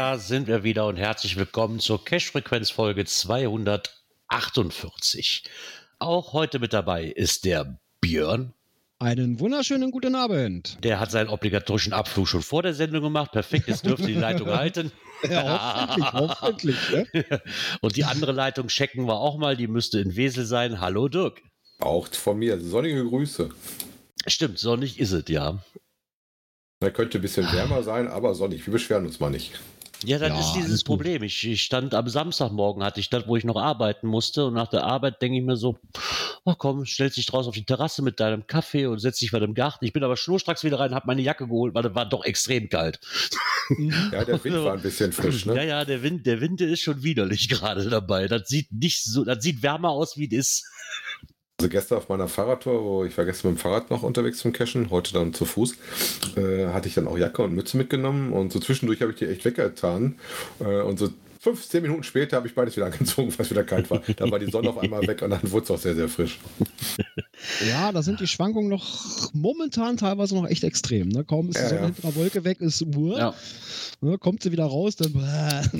[0.00, 5.44] da sind wir wieder und herzlich willkommen zur Cash-Frequenz-Folge 248.
[5.98, 8.54] Auch heute mit dabei ist der Björn.
[8.98, 10.78] Einen wunderschönen guten Abend.
[10.82, 13.32] Der hat seinen obligatorischen Abflug schon vor der Sendung gemacht.
[13.32, 14.90] Perfekt, jetzt dürfte die Leitung halten.
[15.22, 16.78] Ja, hoffentlich, hoffentlich.
[17.12, 17.42] Ne?
[17.82, 19.54] Und die andere Leitung checken wir auch mal.
[19.54, 20.80] Die müsste in Wesel sein.
[20.80, 21.42] Hallo Dirk.
[21.78, 23.50] Auch von mir sonnige Grüße.
[24.26, 25.62] Stimmt, sonnig ist es, ja.
[26.82, 28.66] Er könnte ein bisschen wärmer sein, aber sonnig.
[28.66, 29.60] Wir beschweren uns mal nicht.
[30.04, 30.82] Ja, dann Ja, ist dieses.
[30.84, 31.22] Problem.
[31.22, 34.46] Ich, ich stand am Samstagmorgen, hatte ich das, wo ich noch arbeiten musste.
[34.46, 35.78] Und nach der Arbeit denke ich mir so,
[36.44, 39.38] ach komm, stellst dich draußen auf die Terrasse mit deinem Kaffee und setz dich bei
[39.40, 39.84] dem Garten.
[39.84, 42.68] Ich bin aber schnurstracks wieder rein, habe meine Jacke geholt, weil es war doch extrem
[42.68, 42.98] kalt.
[44.10, 45.66] Ja, der Wind war ein bisschen frisch, Ja, ne?
[45.66, 48.26] ja, der Wind, der Wind ist schon widerlich gerade dabei.
[48.26, 50.66] Das sieht nicht so, das sieht wärmer aus, wie es ist.
[51.60, 54.54] Also gestern auf meiner Fahrradtour, wo ich war gestern mit dem Fahrrad noch unterwegs zum
[54.54, 55.74] Cashen, heute dann zu Fuß,
[56.36, 59.26] äh, hatte ich dann auch Jacke und Mütze mitgenommen und so zwischendurch habe ich die
[59.26, 60.14] echt weggetan
[60.60, 63.64] äh, und so fünf, zehn Minuten später habe ich beides wieder angezogen, weil es wieder
[63.64, 64.00] kalt war.
[64.16, 66.38] Da war die Sonne auf einmal weg und dann wurde es auch sehr, sehr frisch.
[67.68, 71.10] Ja, da sind die Schwankungen noch momentan teilweise noch echt extrem.
[71.10, 71.24] Ne?
[71.24, 71.86] Kaum ist die Ja, Sonne ja.
[71.88, 73.18] hinter der Wolke weg, ist Uhr.
[73.18, 73.34] Ja.
[74.02, 74.16] Ne?
[74.18, 75.12] Kommt sie wieder raus, dann.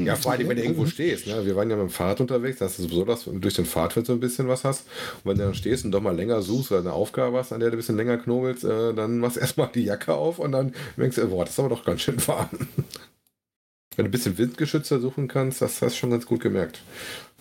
[0.05, 1.27] Ja, vor allem, wenn du irgendwo stehst.
[1.27, 1.45] Ne?
[1.47, 4.07] Wir waren ja mit dem Fahrrad unterwegs, das ist sowieso, dass du durch den Fahrtwind
[4.07, 4.87] so ein bisschen was hast.
[5.25, 7.61] Und wenn du dann stehst und doch mal länger suchst oder eine Aufgabe hast, an
[7.61, 10.53] der du ein bisschen länger knobelst, äh, dann machst du erstmal die Jacke auf und
[10.53, 12.51] dann denkst du, boah, das ist aber doch ganz schön warm.
[13.97, 16.83] Wenn du ein bisschen Windgeschützer suchen kannst, das hast du schon ganz gut gemerkt.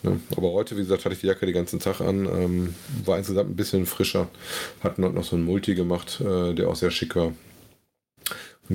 [0.04, 0.20] Ne?
[0.36, 3.50] Aber heute, wie gesagt, hatte ich die Jacke den ganzen Tag an, ähm, war insgesamt
[3.50, 4.30] ein bisschen frischer.
[4.82, 7.34] Hatten dort noch so einen Multi gemacht, äh, der auch sehr schick war.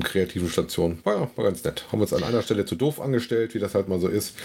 [0.03, 0.99] Kreativen Station.
[1.03, 1.85] War ja, war ganz nett.
[1.91, 4.35] Haben uns an einer Stelle zu doof angestellt, wie das halt mal so ist.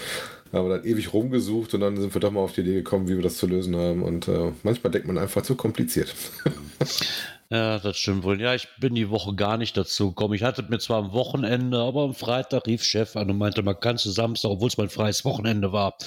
[0.53, 3.15] Haben dann ewig rumgesucht und dann sind wir doch mal auf die Idee gekommen, wie
[3.15, 4.03] wir das zu lösen haben.
[4.03, 6.13] Und äh, manchmal denkt man einfach zu kompliziert.
[7.51, 8.39] Ja, das stimmt wohl.
[8.39, 10.35] Ja, ich bin die Woche gar nicht dazu gekommen.
[10.35, 13.77] Ich hatte mir zwar am Wochenende, aber am Freitag rief Chef an und meinte, man
[13.77, 15.97] kannst du Samstag, obwohl es mein freies Wochenende war,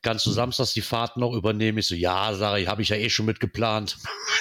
[0.00, 1.76] kannst du samstags die Fahrt noch übernehmen?
[1.76, 3.98] Ich so, ja, sage ich, habe ich ja eh schon mitgeplant,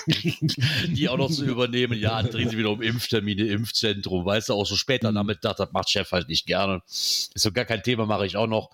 [0.88, 2.00] die auch noch zu übernehmen.
[2.00, 5.74] Ja, dann drehen sie wieder um Impftermine, Impfzentrum, weißt du, auch so später Nachmittag, das
[5.74, 6.82] macht Chef halt nicht gerne.
[6.88, 8.70] Ist so gar kein Thema, mache ich auch noch.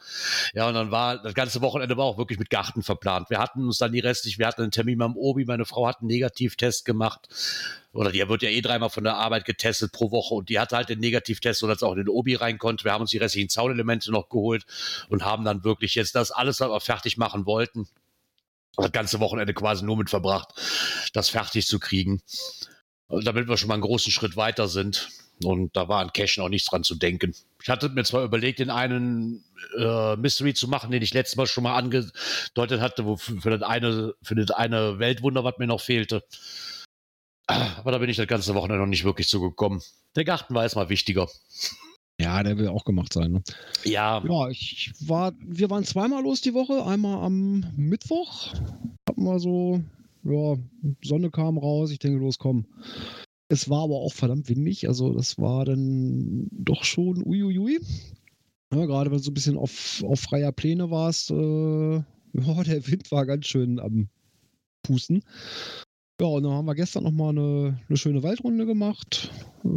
[0.54, 3.32] Ja, und dann war, das ganze Wochenende war auch wirklich mit Garten verplant.
[3.32, 6.02] Wir hatten uns dann die restlich, wir hatten einen Termin beim Obi, meine Frau hat
[6.02, 7.30] einen Negativtest gemacht
[7.94, 10.76] oder die wird ja eh dreimal von der Arbeit getestet pro Woche und die hatte
[10.76, 12.84] halt den Negativtest, sodass auch in den Obi rein konnte.
[12.84, 14.66] Wir haben uns die restlichen Zaunelemente noch geholt
[15.10, 17.88] und haben dann wirklich jetzt das alles, was wir fertig machen wollten,
[18.76, 20.50] das ganze Wochenende quasi nur mit verbracht,
[21.14, 22.22] das fertig zu kriegen.
[23.08, 25.10] Und damit wir schon mal einen großen Schritt weiter sind.
[25.44, 27.36] Und da war an Cashen auch nichts dran zu denken.
[27.62, 29.44] Ich hatte mir zwar überlegt, den einen
[29.78, 33.50] äh, Mystery zu machen, den ich letztes Mal schon mal angedeutet hatte, wo für, für
[33.50, 36.24] das eine, für das eine Weltwunder, was mir noch fehlte.
[37.48, 39.82] Aber da bin ich das ganze Wochenende noch nicht wirklich zugekommen.
[40.16, 41.28] Der Garten war erstmal wichtiger.
[42.20, 43.32] Ja, der will auch gemacht sein.
[43.32, 43.44] Ne?
[43.84, 46.86] Ja, Ja, ich war, wir waren zweimal los die Woche.
[46.86, 48.54] Einmal am Mittwoch.
[49.10, 49.82] Hatten wir so,
[50.24, 50.56] ja,
[51.04, 51.92] Sonne kam raus.
[51.92, 52.66] Ich denke, los, komm.
[53.50, 54.88] Es war aber auch verdammt windig.
[54.88, 57.80] Also, das war dann doch schon uiuiui.
[58.74, 61.96] Ja, gerade wenn du so ein bisschen auf, auf freier Pläne warst, äh,
[62.34, 64.08] ja, der Wind war ganz schön am
[64.84, 65.24] Pusten.
[66.22, 69.32] Ja, und dann haben wir gestern nochmal eine, eine schöne Waldrunde gemacht.
[69.64, 69.68] Äh,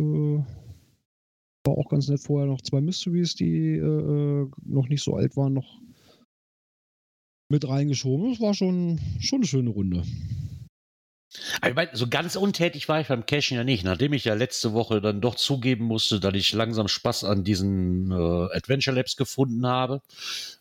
[1.66, 5.54] war auch ganz nett vorher noch zwei Mysteries, die äh, noch nicht so alt waren,
[5.54, 5.80] noch
[7.48, 8.30] mit reingeschoben.
[8.30, 10.02] Das war schon, schon eine schöne Runde.
[11.60, 13.84] Aber ich meine, so ganz untätig war ich beim Cashen ja nicht.
[13.84, 18.10] Nachdem ich ja letzte Woche dann doch zugeben musste, dass ich langsam Spaß an diesen
[18.10, 18.14] äh,
[18.56, 20.00] Adventure Labs gefunden habe,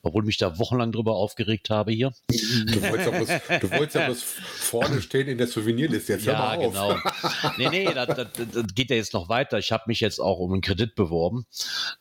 [0.02, 2.12] obwohl mich da wochenlang drüber aufgeregt habe hier.
[2.28, 6.14] Du wolltest ja bloß, du wolltest ja bloß vorne stehen in der Souvenirliste.
[6.14, 6.74] Jetzt hör Ja, mal auf.
[6.74, 6.98] genau.
[7.58, 9.58] Nee, nee, das, das, das geht ja jetzt noch weiter.
[9.60, 11.46] Ich habe mich jetzt auch um einen Kredit beworben.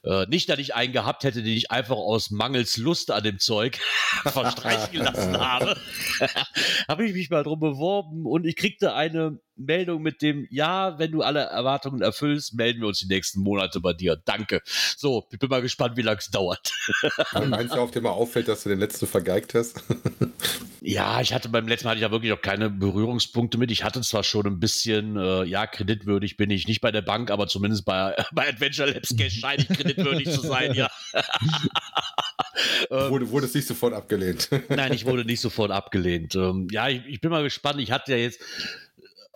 [0.03, 3.39] Äh, nicht, dass ich einen gehabt hätte, den ich einfach aus Mangels Lust an dem
[3.39, 3.79] Zeug
[4.25, 5.77] verstreichen gelassen habe.
[6.89, 11.13] habe ich mich mal drum beworben und ich kriegte eine Meldung mit dem, ja, wenn
[11.13, 14.21] du alle Erwartungen erfüllst, melden wir uns die nächsten Monate bei dir.
[14.25, 14.63] Danke.
[14.97, 16.73] So, ich bin mal gespannt, wie lange es dauert.
[17.33, 19.83] Meinst du, auf dem mal auffällt, dass du den letzten vergeigt hast?
[20.87, 23.71] Ja, ich hatte beim letzten Mal hatte ich ja wirklich auch keine Berührungspunkte mit.
[23.71, 27.31] Ich hatte zwar schon ein bisschen, äh, ja, kreditwürdig bin ich nicht bei der Bank,
[27.31, 30.91] aber zumindest bei, bei Adventure Labs Cash scheine ich kreditwürdig zu sein, ja.
[32.91, 34.51] Ähm, wurde, wurde es nicht sofort abgelehnt?
[34.69, 36.35] Nein, ich wurde nicht sofort abgelehnt.
[36.35, 37.81] Ähm, ja, ich, ich bin mal gespannt.
[37.81, 38.41] Ich hatte ja jetzt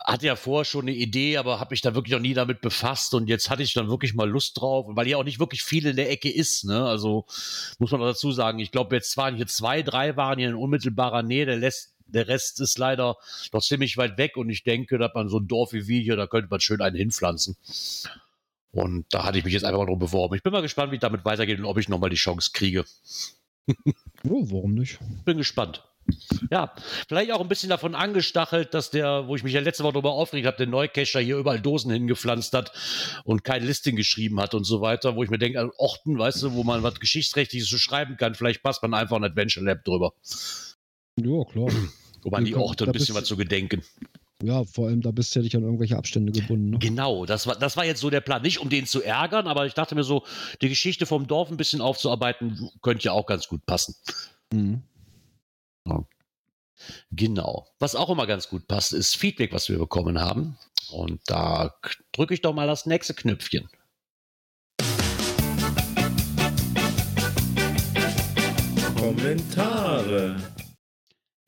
[0.05, 3.15] hatte ja vorher schon eine Idee, aber habe mich da wirklich noch nie damit befasst
[3.15, 5.87] und jetzt hatte ich dann wirklich mal Lust drauf, weil hier auch nicht wirklich viel
[5.87, 6.65] in der Ecke ist.
[6.65, 6.85] Ne?
[6.85, 7.27] Also
[7.79, 11.23] muss man dazu sagen, ich glaube, jetzt waren hier zwei, drei waren hier in unmittelbarer
[11.23, 13.17] Nähe, der, lässt, der Rest ist leider
[13.53, 16.17] noch ziemlich weit weg und ich denke, dass man so ein Dorf wie wir hier,
[16.17, 17.57] da könnte man schön einen hinpflanzen.
[18.71, 20.35] Und da hatte ich mich jetzt einfach mal drum beworben.
[20.35, 22.85] Ich bin mal gespannt, wie es damit weitergeht und ob ich nochmal die Chance kriege.
[24.25, 24.99] oh, warum nicht?
[25.25, 25.83] Bin gespannt.
[26.51, 26.75] Ja,
[27.09, 30.13] vielleicht auch ein bisschen davon angestachelt, dass der, wo ich mich ja letzte Woche darüber
[30.13, 32.73] aufgeregt habe, der Neucacher hier überall Dosen hingepflanzt hat
[33.25, 36.43] und kein Listing geschrieben hat und so weiter, wo ich mir denke, an Orten, weißt
[36.43, 39.85] du, wo man was Geschichtsrechtliches so schreiben kann, vielleicht passt man einfach ein Adventure Lab
[39.85, 40.13] drüber.
[41.17, 41.69] Ja, klar.
[42.25, 43.83] Um an die Orte ein bisschen was zu gedenken.
[44.43, 46.71] Ja, vor allem, da bist du ja nicht an irgendwelche Abstände gebunden.
[46.71, 46.79] Ne?
[46.79, 48.43] Genau, das war, das war jetzt so der Plan.
[48.43, 50.23] Nicht um den zu ärgern, aber ich dachte mir so,
[50.63, 53.97] die Geschichte vom Dorf ein bisschen aufzuarbeiten, könnte ja auch ganz gut passen.
[54.53, 54.83] Mhm.
[57.11, 57.67] Genau.
[57.79, 60.59] Was auch immer ganz gut passt, ist Feedback, was wir bekommen haben.
[60.91, 61.75] Und da
[62.13, 63.69] drücke ich doch mal das nächste Knöpfchen.
[68.97, 70.37] Kommentare.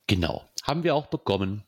[0.07, 0.45] Genau.
[0.63, 1.63] Haben wir auch bekommen.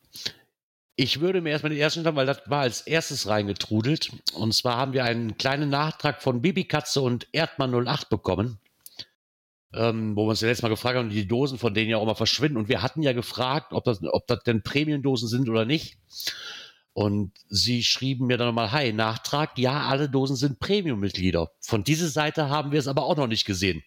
[0.95, 4.11] Ich würde mir erstmal den ersten sagen, weil das war als erstes reingetrudelt.
[4.33, 8.59] Und zwar haben wir einen kleinen Nachtrag von Bibikatze und Erdmann 08 bekommen
[9.73, 12.03] ähm, wo wir uns ja letztes Mal gefragt haben, die Dosen von denen ja auch
[12.03, 12.57] immer verschwinden.
[12.57, 15.97] Und wir hatten ja gefragt, ob das, ob das denn Premium-Dosen sind oder nicht.
[16.93, 21.49] Und sie schrieben mir dann nochmal, hi, Nachtrag, ja, alle Dosen sind Premium-Mitglieder.
[21.59, 23.83] Von dieser Seite haben wir es aber auch noch nicht gesehen.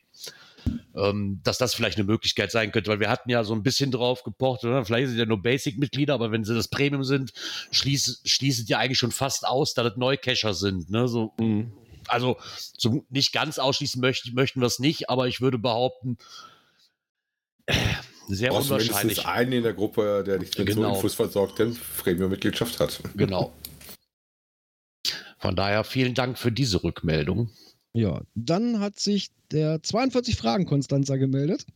[0.97, 3.93] Ähm, dass das vielleicht eine Möglichkeit sein könnte, weil wir hatten ja so ein bisschen
[3.93, 4.85] drauf gepocht, oder?
[4.85, 7.33] vielleicht sind ja nur Basic-Mitglieder, aber wenn sie das Premium sind,
[7.71, 10.91] schließt, schließt ja eigentlich schon fast aus, dass das Neucacher sind.
[10.91, 11.07] Ne?
[11.07, 11.71] So, mhm
[12.09, 12.37] also
[12.77, 16.19] so nicht ganz ausschließen möchten, möchten wir es nicht, aber ich würde behaupten,
[17.67, 17.75] äh,
[18.29, 19.19] sehr Brauchst unwahrscheinlich.
[19.19, 20.91] Du einen in der Gruppe, der dich mit genau.
[20.91, 23.01] so Infos versorgt, der Premium-Mitgliedschaft hat.
[23.17, 23.53] Genau.
[25.39, 27.51] Von daher vielen Dank für diese Rückmeldung.
[27.93, 31.67] Ja, dann hat sich der 42 Fragen Konstanzer gemeldet.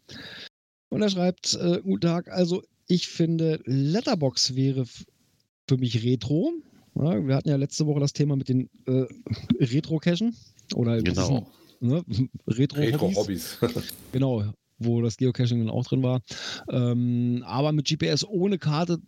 [0.88, 4.86] Und er schreibt, äh, guten Tag, also ich finde, Letterbox wäre
[5.68, 6.52] für mich Retro.
[6.94, 9.06] Ja, wir hatten ja letzte Woche das Thema mit den äh,
[9.58, 10.36] Retro-Cachen.
[10.74, 11.46] Oder genau.
[11.80, 12.04] ne,
[12.46, 13.62] Retro-Hobbys.
[13.62, 13.82] Retro
[14.12, 14.44] genau,
[14.78, 16.20] wo das Geocaching dann auch drin war.
[16.70, 18.98] Ähm, aber mit GPS ohne Karte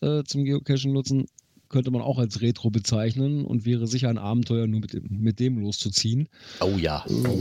[0.00, 1.26] äh, zum Geocaching nutzen,
[1.68, 5.58] könnte man auch als Retro bezeichnen und wäre sicher ein Abenteuer, nur mit, mit dem
[5.58, 6.28] loszuziehen.
[6.60, 7.04] Oh ja.
[7.08, 7.40] Oh.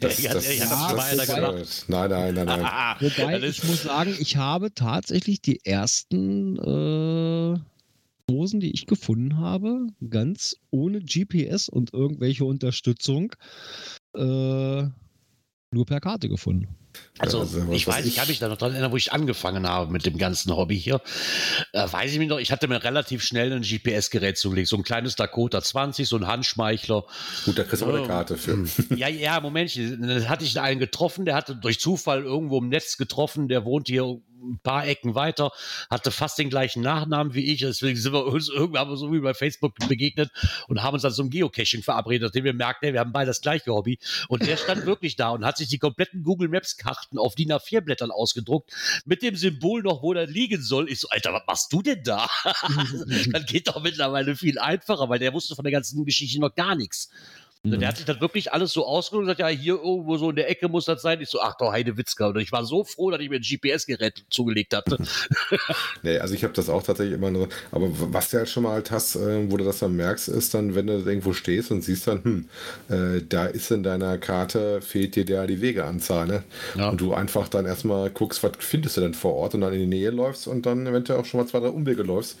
[0.00, 2.60] Das, ja, das, ja, das, das ist, nein, nein, nein, nein.
[3.00, 7.58] Wobei ich muss sagen, ich habe tatsächlich die ersten äh,
[8.30, 13.34] Dosen, die ich gefunden habe, ganz ohne GPS und irgendwelche Unterstützung,
[14.14, 14.20] äh,
[15.72, 16.68] nur per Karte gefunden.
[17.18, 19.92] Also, also ich weiß, ich kann mich da noch dran erinnern, wo ich angefangen habe
[19.92, 21.00] mit dem ganzen Hobby hier.
[21.72, 24.82] Äh, weiß ich mich noch, ich hatte mir relativ schnell ein GPS-Gerät zugelegt, so ein
[24.82, 27.04] kleines Dakota 20, so ein Handschmeichler.
[27.44, 28.64] Gut, da kriegst du auch eine Karte für.
[28.96, 32.96] Ja, ja, Moment, da hatte ich einen getroffen, der hatte durch Zufall irgendwo im Netz
[32.96, 35.52] getroffen, der wohnt hier ein paar Ecken weiter,
[35.90, 37.60] hatte fast den gleichen Nachnamen wie ich.
[37.60, 40.30] Deswegen sind wir uns irgendwann so wie bei Facebook begegnet
[40.68, 43.72] und haben uns dann zum Geocaching verabredet, nachdem wir merkten, wir haben beide das gleiche
[43.72, 43.98] Hobby.
[44.28, 47.52] Und der stand wirklich da und hat sich die kompletten Google Maps Karten auf DIN
[47.52, 48.72] A4 Blättern ausgedruckt
[49.04, 50.90] mit dem Symbol noch, wo er liegen soll.
[50.90, 52.26] Ich so, Alter, was machst du denn da?
[53.32, 56.74] das geht doch mittlerweile viel einfacher, weil der wusste von der ganzen Geschichte noch gar
[56.74, 57.10] nichts.
[57.62, 57.78] Mhm.
[57.78, 60.36] Der hat sich das wirklich alles so ausgedrückt und gesagt, ja, hier irgendwo so in
[60.36, 61.20] der Ecke muss das sein.
[61.20, 62.28] Ich so, ach doch, Heidewitzka.
[62.28, 64.96] Und ich war so froh, dass ich mir ein GPS-Gerät zugelegt hatte.
[66.02, 68.72] nee, also ich habe das auch tatsächlich immer nur, aber was du halt schon mal
[68.72, 71.82] halt hast, äh, wo du das dann merkst, ist dann, wenn du irgendwo stehst und
[71.82, 72.48] siehst dann, hm,
[72.88, 76.44] äh, da ist in deiner Karte, fehlt dir der die Wegeanzahl, ne?
[76.76, 76.88] Ja.
[76.88, 79.80] Und du einfach dann erstmal guckst, was findest du denn vor Ort und dann in
[79.80, 82.38] die Nähe läufst und dann eventuell auch schon mal zwei, drei Umwege läufst,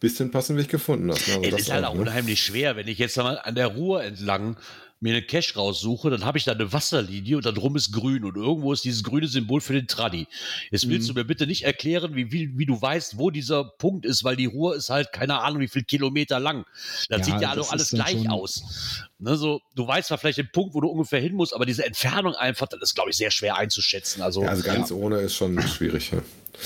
[0.00, 1.26] bis du den passenden Weg gefunden hast.
[1.26, 1.36] Ne?
[1.36, 2.02] Also es ist halt auch ne?
[2.02, 4.57] unheimlich schwer, wenn ich jetzt mal an der Ruhr entlang
[5.00, 8.24] mir eine Cache raussuche, dann habe ich da eine Wasserlinie und dann drum ist grün
[8.24, 10.26] und irgendwo ist dieses grüne Symbol für den Traddy.
[10.70, 11.14] Jetzt willst mhm.
[11.14, 14.36] du mir bitte nicht erklären, wie, wie, wie du weißt, wo dieser Punkt ist, weil
[14.36, 16.64] die Ruhr ist halt keine Ahnung, wie viel Kilometer lang.
[17.08, 19.04] Das ja, sieht ja alles, alles gleich aus.
[19.20, 21.84] Ne, so, du weißt zwar vielleicht den Punkt, wo du ungefähr hin musst, aber diese
[21.84, 24.22] Entfernung einfach, das ist, glaube ich, sehr schwer einzuschätzen.
[24.22, 24.96] Also, ja, also ganz ja.
[24.96, 26.12] ohne ist schon schwierig.
[26.12, 26.22] Ja.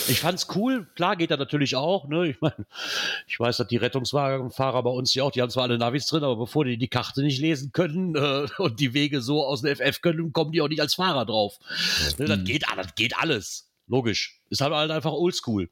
[0.09, 0.87] Ich fand's cool.
[0.95, 2.09] Klar geht er natürlich auch.
[2.09, 2.29] Ne?
[2.29, 2.67] Ich meine,
[3.27, 6.25] ich weiß, dass die Rettungswagenfahrer bei uns ja auch, die haben zwar alle Navis drin,
[6.25, 9.75] aber bevor die die Karte nicht lesen können äh, und die Wege so aus dem
[9.75, 11.59] FF können, kommen die auch nicht als Fahrer drauf.
[12.19, 12.27] Ne?
[12.27, 13.71] Das, geht, das geht alles.
[13.87, 14.41] logisch.
[14.51, 15.71] Ist halt, halt einfach oldschool.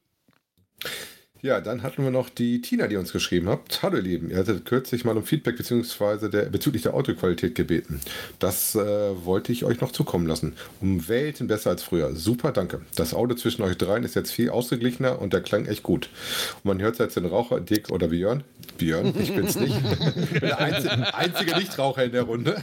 [1.42, 3.80] Ja, dann hatten wir noch die Tina, die uns geschrieben hat.
[3.82, 8.02] Hallo ihr Lieben, ihr hattet kürzlich mal um Feedback beziehungsweise der, bezüglich der Autoqualität gebeten.
[8.38, 8.80] Das äh,
[9.24, 10.54] wollte ich euch noch zukommen lassen.
[10.82, 12.14] Um Welten besser als früher.
[12.14, 12.82] Super, danke.
[12.94, 16.10] Das Auto zwischen euch dreien ist jetzt viel ausgeglichener und der klang echt gut.
[16.56, 18.44] Und man hört jetzt den Raucher, Dick oder Björn.
[18.76, 19.74] Björn, ich bin's nicht.
[20.16, 22.62] ich bin der einzige, einzige Nichtraucher in der Runde.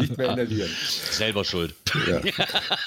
[0.00, 0.70] nicht mehr inhalieren.
[1.12, 1.74] Selber schuld.
[2.06, 2.20] Ja.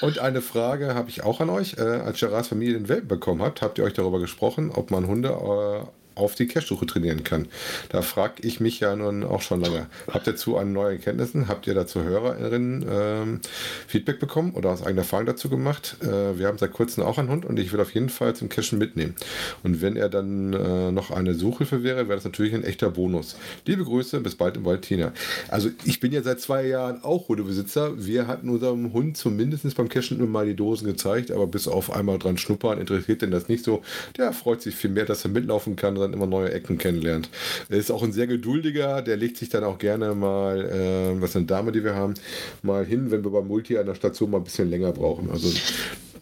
[0.02, 1.78] Und eine Frage habe ich auch an euch.
[1.78, 5.08] Äh, als Gerards Familie den Welpen bekommen habt, habt ihr euch darüber gesprochen, ob man
[5.08, 7.48] Hunde og auf die Cache-Suche trainieren kann.
[7.88, 9.86] Da frage ich mich ja nun auch schon lange.
[10.10, 13.40] Habt ihr zu an neuen Erkenntnissen, habt ihr dazu Hörerinnen ähm,
[13.86, 15.96] Feedback bekommen oder aus eigener Erfahrung dazu gemacht?
[16.02, 18.48] Äh, wir haben seit kurzem auch einen Hund und ich will auf jeden Fall zum
[18.48, 19.14] Cachen mitnehmen.
[19.62, 23.36] Und wenn er dann äh, noch eine Suchhilfe wäre, wäre das natürlich ein echter Bonus.
[23.66, 25.12] Liebe Grüße, bis bald im Wald, Tina.
[25.48, 28.04] Also ich bin ja seit zwei Jahren auch Hundebesitzer.
[28.04, 31.92] Wir hatten unserem Hund zumindest beim Cachen immer mal die Dosen gezeigt, aber bis auf
[31.92, 33.82] einmal dran schnuppern interessiert denn das nicht so.
[34.16, 37.28] Der freut sich viel mehr, dass er mitlaufen kann dann immer neue Ecken kennenlernt.
[37.68, 41.30] Er ist auch ein sehr geduldiger, der legt sich dann auch gerne mal, äh, was
[41.30, 42.14] ist eine Dame, die wir haben,
[42.62, 45.30] mal hin, wenn wir beim Multi an der Station mal ein bisschen länger brauchen.
[45.30, 45.48] Also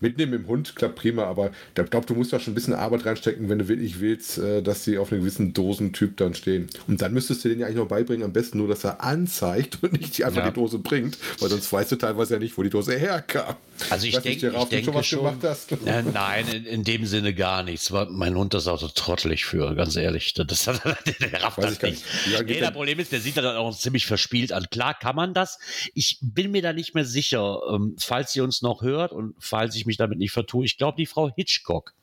[0.01, 3.07] mitnehmen im Hund klappt prima, aber ich glaube, du musst da schon ein bisschen Arbeit
[3.07, 6.69] reinstecken, wenn du wirklich willst, äh, dass sie auf einem gewissen Dosentyp dann stehen.
[6.87, 9.79] Und dann müsstest du den ja eigentlich noch beibringen, am besten nur, dass er anzeigt
[9.83, 10.51] und nicht einfach ja.
[10.51, 13.57] die Dose bringt, weil sonst weißt du teilweise ja nicht, wo die Dose herkam.
[13.89, 15.71] Also ich, denk, ich denke schon, was schon, gemacht hast.
[15.91, 17.91] Äh, nein, in, in, dem Sinne gar nichts.
[18.11, 20.35] Mein Hund ist auch so trottelig für, ganz ehrlich.
[20.35, 20.65] Das, das,
[21.21, 22.05] der rafft das nicht.
[22.31, 24.67] Ja, nee, das Problem ist, der sieht dann auch ziemlich verspielt an.
[24.71, 25.59] Klar kann man das.
[25.95, 29.75] Ich bin mir da nicht mehr sicher, ähm, falls sie uns noch hört und falls
[29.75, 30.65] ich mich damit nicht vertue.
[30.65, 31.95] Ich glaube, die Frau Hitchcock,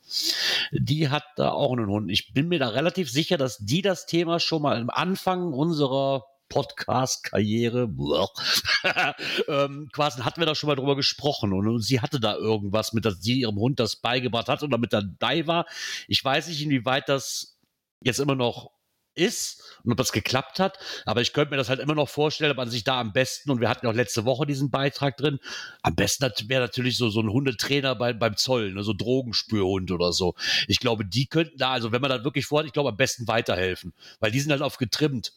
[0.72, 2.10] die hat da auch einen Hund.
[2.10, 6.24] Ich bin mir da relativ sicher, dass die das Thema schon mal am Anfang unserer
[6.48, 7.88] Podcast-Karriere,
[9.48, 12.92] ähm, quasi hatten wir da schon mal drüber gesprochen und, und, sie hatte da irgendwas
[12.92, 15.66] mit, dass sie ihrem Hund das beigebracht hat oder mit der Dai war.
[16.06, 17.58] Ich weiß nicht, inwieweit das
[18.00, 18.70] jetzt immer noch
[19.18, 20.78] ist und ob das geklappt hat.
[21.06, 23.50] Aber ich könnte mir das halt immer noch vorstellen, ob man sich da am besten,
[23.50, 25.38] und wir hatten auch letzte Woche diesen Beitrag drin,
[25.82, 30.12] am besten wäre natürlich so, so ein Hundetrainer bei, beim Zoll, ne, so Drogenspürhund oder
[30.12, 30.34] so.
[30.66, 33.28] Ich glaube, die könnten da, also wenn man das wirklich vorhat, ich glaube, am besten
[33.28, 35.32] weiterhelfen, weil die sind halt auf getrimmt,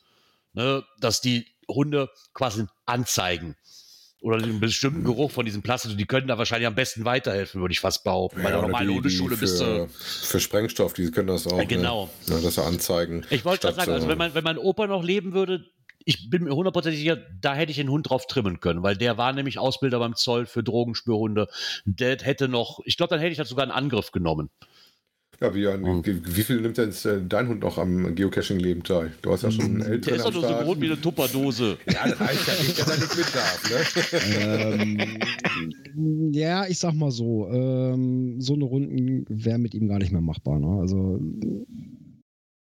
[0.54, 3.56] ne, dass die Hunde quasi anzeigen
[4.22, 7.72] oder den bestimmten Geruch von diesem Plastik, die können da wahrscheinlich am besten weiterhelfen, würde
[7.74, 8.40] ich fast behaupten.
[8.40, 9.90] Ja, Bei der normalen Hundeschule bist du.
[9.90, 11.58] Für Sprengstoff, die können das auch.
[11.58, 12.10] Ja, genau.
[12.28, 13.26] Ne, das anzeigen.
[13.32, 15.66] Ich wollte gerade sagen, also wenn, mein, wenn mein Opa noch leben würde,
[16.06, 19.18] ich bin mir hundertprozentig sicher, da hätte ich den Hund drauf trimmen können, weil der
[19.18, 21.48] war nämlich Ausbilder beim Zoll für Drogenspürhunde.
[21.86, 24.50] Der hätte noch, ich glaube, dann hätte ich das sogar in Angriff genommen.
[25.42, 26.04] Ja, Björn, hm.
[26.06, 29.12] wie viel nimmt denn äh, dein Hund noch am Geocaching-Leben teil?
[29.24, 31.78] Du hast ja schon einen älteren Der ist doch nur so groß wie eine Tupperdose.
[31.92, 33.64] Ja, das reicht ja nicht, dass er nicht mit darf.
[33.70, 35.00] Ne?
[35.98, 40.12] ähm, ja, ich sag mal so, ähm, so eine Runde wäre mit ihm gar nicht
[40.12, 40.60] mehr machbar.
[40.60, 40.80] Ne?
[40.80, 41.20] Also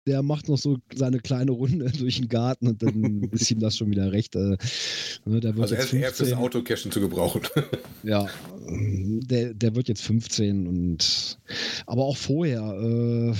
[0.06, 3.76] der macht noch so seine kleine Runde durch den Garten und dann ist ihm das
[3.76, 4.36] schon wieder recht.
[4.36, 4.56] Äh,
[5.24, 7.42] ne, der wird also er ist fürs Autocachen zu gebrauchen.
[8.02, 8.26] ja,
[8.66, 11.38] der, der wird jetzt 15 und
[11.86, 13.34] aber auch vorher, äh,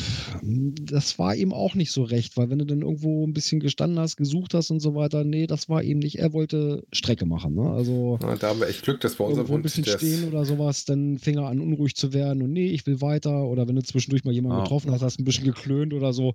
[0.83, 3.99] das war ihm auch nicht so recht, weil wenn du dann irgendwo ein bisschen gestanden
[3.99, 6.19] hast, gesucht hast und so weiter, nee, das war ihm nicht.
[6.19, 7.55] Er wollte Strecke machen.
[7.55, 7.71] Ne?
[7.71, 10.45] Also ja, da haben wir echt Glück, dass wir unserem Hund ein bisschen stehen oder
[10.45, 13.77] sowas, dann fing er an unruhig zu werden und nee, ich will weiter oder wenn
[13.77, 14.63] du zwischendurch mal jemanden ah.
[14.63, 16.35] getroffen hast, hast ein bisschen geklönt oder so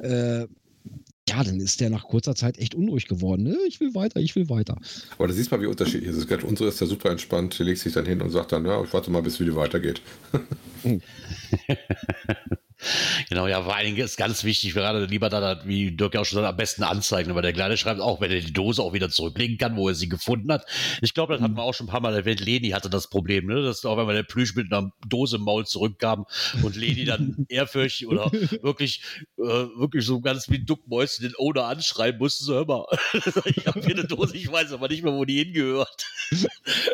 [0.00, 0.46] äh,
[1.28, 3.42] ja, dann ist der nach kurzer Zeit echt unruhig geworden.
[3.42, 3.56] Ne?
[3.66, 4.76] Ich will weiter, ich will weiter.
[5.18, 6.44] Aber da siehst du mal, wie unterschiedlich es ist.
[6.44, 7.58] Unsere ist ja super entspannt.
[7.58, 9.56] Der legt sich dann hin und sagt dann, ja, ich warte mal, bis es wieder
[9.56, 10.00] weitergeht.
[13.28, 16.24] Genau, ja, vor allen Dingen ist ganz wichtig, gerade lieber da, wie Dirk ja auch
[16.24, 18.92] schon sagt, am besten anzeigen, weil der Kleine schreibt auch, wenn er die Dose auch
[18.92, 20.66] wieder zurücklegen kann, wo er sie gefunden hat.
[21.02, 21.44] Ich glaube, das mhm.
[21.44, 22.40] hatten wir auch schon ein paar Mal erwähnt.
[22.40, 23.62] Leni hatte das Problem, ne?
[23.62, 26.26] dass auch wenn man der Plüsch mit einer Dose im Maul zurückkam
[26.62, 28.30] und Leni dann ehrfürchtig oder
[28.62, 29.02] wirklich,
[29.38, 32.86] äh, wirklich so ganz wie ein Duckmäuschen den Owner anschreiben musste, so hör mal,
[33.46, 36.06] ich habe hier eine Dose, ich weiß aber nicht mehr, wo die hingehört.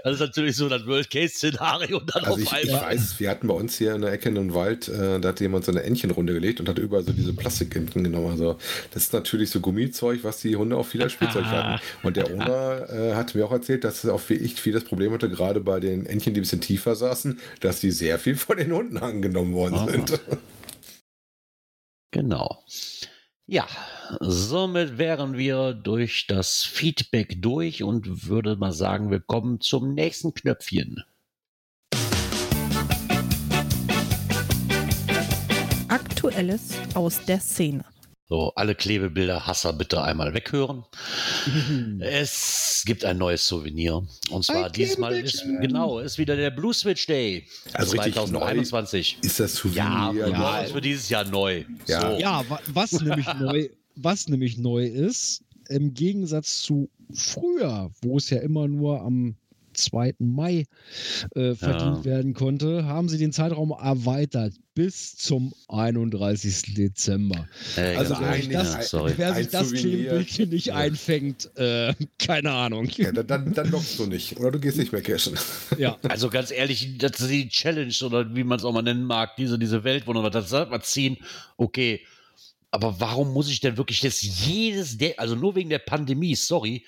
[0.04, 2.92] Das ist natürlich so das World-Case-Szenario dann also auf ich, einmal.
[2.94, 5.28] Ich weiß, wir hatten bei uns hier in der Ecke in einem Wald, äh, da
[5.28, 8.30] hat jemand so eine Entchenrunde gelegt und hat überall so diese Plastikenten genommen.
[8.30, 8.56] Also
[8.92, 11.82] das ist natürlich so Gummizeug, was die Hunde auch viel als Spielzeug hatten.
[12.02, 15.12] Und der Owner äh, hat mir auch erzählt, dass er auch ich viel das Problem
[15.12, 18.56] hatte, gerade bei den Entchen, die ein bisschen tiefer saßen, dass die sehr viel von
[18.56, 19.90] den Hunden angenommen worden Aha.
[19.90, 20.20] sind.
[22.10, 22.62] Genau.
[23.46, 23.66] Ja,
[24.20, 30.32] somit wären wir durch das Feedback durch und würde mal sagen, wir kommen zum nächsten
[30.32, 31.02] Knöpfchen.
[36.22, 37.84] Aktuelles aus der Szene.
[38.28, 40.84] So, alle Klebebilder Hasser bitte einmal weghören.
[41.98, 44.06] es gibt ein neues Souvenir.
[44.30, 49.18] Und zwar Ein diesmal ist, genau, ist wieder der Blue Switch Day Also richtig 2021.
[49.20, 49.82] Ist das Souvenir?
[50.14, 51.64] Ja, ja, ist für dieses Jahr neu.
[51.88, 52.12] Ja.
[52.12, 52.18] So.
[52.20, 58.30] Ja, wa was nämlich neu, was nämlich neu ist, im Gegensatz zu früher, wo es
[58.30, 59.34] ja immer nur am
[59.74, 60.14] 2.
[60.18, 60.64] Mai
[61.34, 62.04] äh, verdient Ja.
[62.04, 66.74] werden konnte, haben sie den Zeitraum erweitert bis zum 31.
[66.74, 67.46] Dezember.
[67.76, 68.26] Äh, Also genau.
[68.26, 69.12] eigentlich- ja, ein- sorry.
[69.16, 69.72] Wer sich das.
[69.72, 70.76] Klebebildchen nicht Ja.
[70.76, 72.88] einfängt, äh, keine Ahnung.
[72.96, 74.38] Ja, dann, dann, lockst du nicht.
[74.38, 75.34] Oder du gehst nicht mehr cashen.
[75.78, 75.98] Ja.
[76.08, 79.36] Also ganz ehrlich, das ist die Challenge oder wie man es auch mal nennen mag,
[79.36, 81.18] diese, diese Weltwunder, das sollte man ziehen,
[81.56, 82.00] okay.
[82.70, 86.86] Aber warum muss ich denn wirklich jetzt jedes, der, also nur wegen der Pandemie, sorry,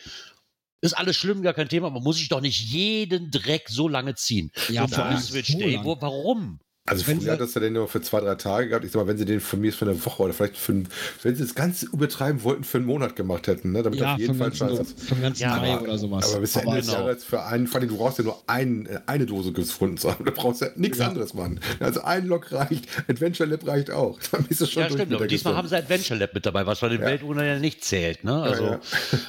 [0.84, 4.14] ist alles schlimm, gar kein Thema, aber muss ich doch nicht jeden Dreck so lange
[4.14, 4.50] ziehen.
[4.68, 6.58] Ja, so vor für allem Switch Day, wo, warum?
[6.86, 8.84] Also Wenn früher sie- hat das ja den nur für zwei, drei Tage gehabt.
[8.84, 10.88] Ich sag mal, wenn sie den für mich für eine Woche oder vielleicht für einen,
[11.22, 13.82] wenn sie das ganz übertreiben wollten, für einen Monat gemacht hätten, ne?
[13.82, 16.30] damit Ja, auf jeden Fall ganzen, vom ganzen Ja, Mai aber- oder sowas.
[16.30, 16.98] Aber bis Ende Aber des genau.
[16.98, 20.26] Jahres für einen, vor allem du brauchst ja nur ein, eine Dose gefunden zu haben.
[20.26, 21.08] Du brauchst ja nichts Ja.
[21.08, 21.58] anderes machen.
[21.80, 24.18] Also ein Log reicht, Adventure Lab reicht auch.
[24.32, 25.10] Dann bist du schon Ja, stimmt.
[25.18, 27.06] der diesmal haben sie Adventure Lab mit dabei, was bei den Ja.
[27.06, 28.24] Weltwundern ja nicht zählt.
[28.24, 28.42] Ne?
[28.42, 28.80] Also, ja.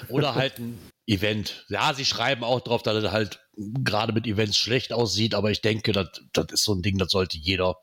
[0.10, 1.66] Oder halt ein Event.
[1.70, 5.62] Ja, sie schreiben auch drauf, dass es halt gerade mit Events schlecht aussieht, aber ich
[5.62, 7.76] denke, das, das ist so ein Ding, das sollte jeder.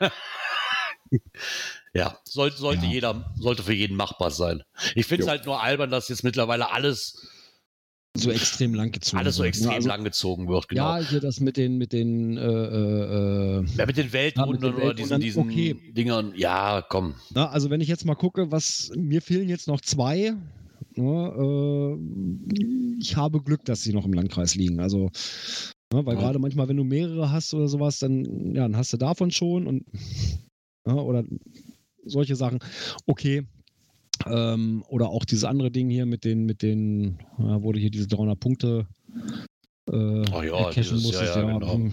[1.94, 2.92] ja, soll, sollte Ja.
[2.92, 4.62] jeder, sollte für jeden machbar sein.
[4.94, 7.26] Ich finde es halt nur albern, dass jetzt mittlerweile alles,
[8.14, 9.18] so extrem lang gezogen.
[9.18, 10.68] alles so wird, extrem Also, lang gezogen wird.
[10.68, 10.98] Genau.
[10.98, 14.92] Ja, hier das mit den, mit den, äh, äh, äh, Ja, mit den Weltwundern oder
[14.94, 15.74] diesen, diesen okay.
[15.92, 17.14] Dingern, ja, komm.
[17.30, 20.34] na, also wenn ich jetzt mal gucke, was, mir fehlen jetzt noch zwei.
[20.96, 24.80] Ne, äh, ich habe Glück, dass sie noch im Landkreis liegen.
[24.80, 25.10] Also,
[25.92, 26.20] ne, weil Ja.
[26.22, 29.66] gerade manchmal, wenn du mehrere hast oder sowas, dann, ja, dann hast du davon schon
[29.66, 29.84] und
[30.86, 31.24] ja, oder
[32.04, 32.58] solche Sachen.
[33.06, 33.42] Okay.
[34.26, 37.90] Ähm, oder auch dieses andere Ding hier mit den, mit den, ja, wo du hier
[37.90, 38.86] diese 300 Punkte
[39.90, 41.36] äh, Oh ja, cashen dieses- ja, musstest.
[41.36, 41.74] ja, genau.
[41.74, 41.92] hm,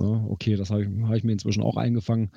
[0.00, 2.30] ja, okay, das habe ich, hab ich mir inzwischen auch eingefangen.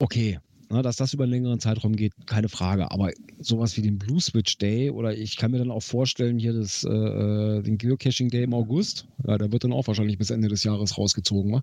[0.00, 0.38] Okay,
[0.70, 2.90] na, dass das über einen längeren Zeitraum geht, keine Frage.
[2.90, 6.52] Aber sowas wie den Blue Switch Day oder ich kann mir dann auch vorstellen, hier
[6.52, 10.30] das, äh, äh, den Geocaching Day im August, ja, der wird dann auch wahrscheinlich bis
[10.30, 11.62] Ende des Jahres rausgezogen, wa?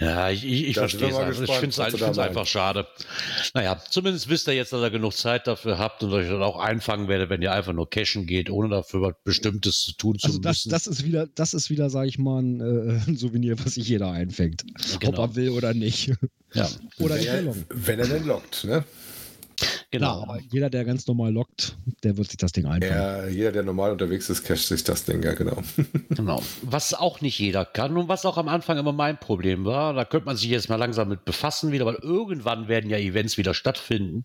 [0.00, 1.14] Ja, ich, ich, ich verstehe es.
[1.14, 2.18] Also ich finde es meinst.
[2.18, 2.88] einfach schade.
[3.54, 6.58] Naja, zumindest wisst ihr jetzt, dass ihr genug Zeit dafür habt und euch dann auch
[6.58, 10.26] einfangen werdet, wenn ihr einfach nur cashen geht, ohne dafür was Bestimmtes zu tun zu
[10.26, 10.70] Also das, müssen.
[10.70, 13.88] das ist wieder, das ist wieder, sag ich mal, ein, äh, ein Souvenir, was sich
[13.88, 14.64] jeder einfängt.
[14.98, 15.22] Genau.
[15.22, 16.12] Ob er will oder nicht.
[16.54, 17.66] Ja, oder wenn, nicht er, loggen.
[17.70, 18.84] wenn er denn lockt, ne?
[19.90, 20.22] Genau.
[20.22, 22.94] aber jeder, der ganz normal lockt, der wird sich das Ding einfangen.
[22.94, 25.62] Ja, jeder, der normal unterwegs ist, casht sich das Ding, ja, genau.
[26.08, 26.42] genau.
[26.62, 30.04] Was auch nicht jeder kann und was auch am Anfang immer mein Problem war, da
[30.04, 33.54] könnte man sich jetzt mal langsam mit befassen wieder, weil irgendwann werden ja Events wieder
[33.54, 34.24] stattfinden.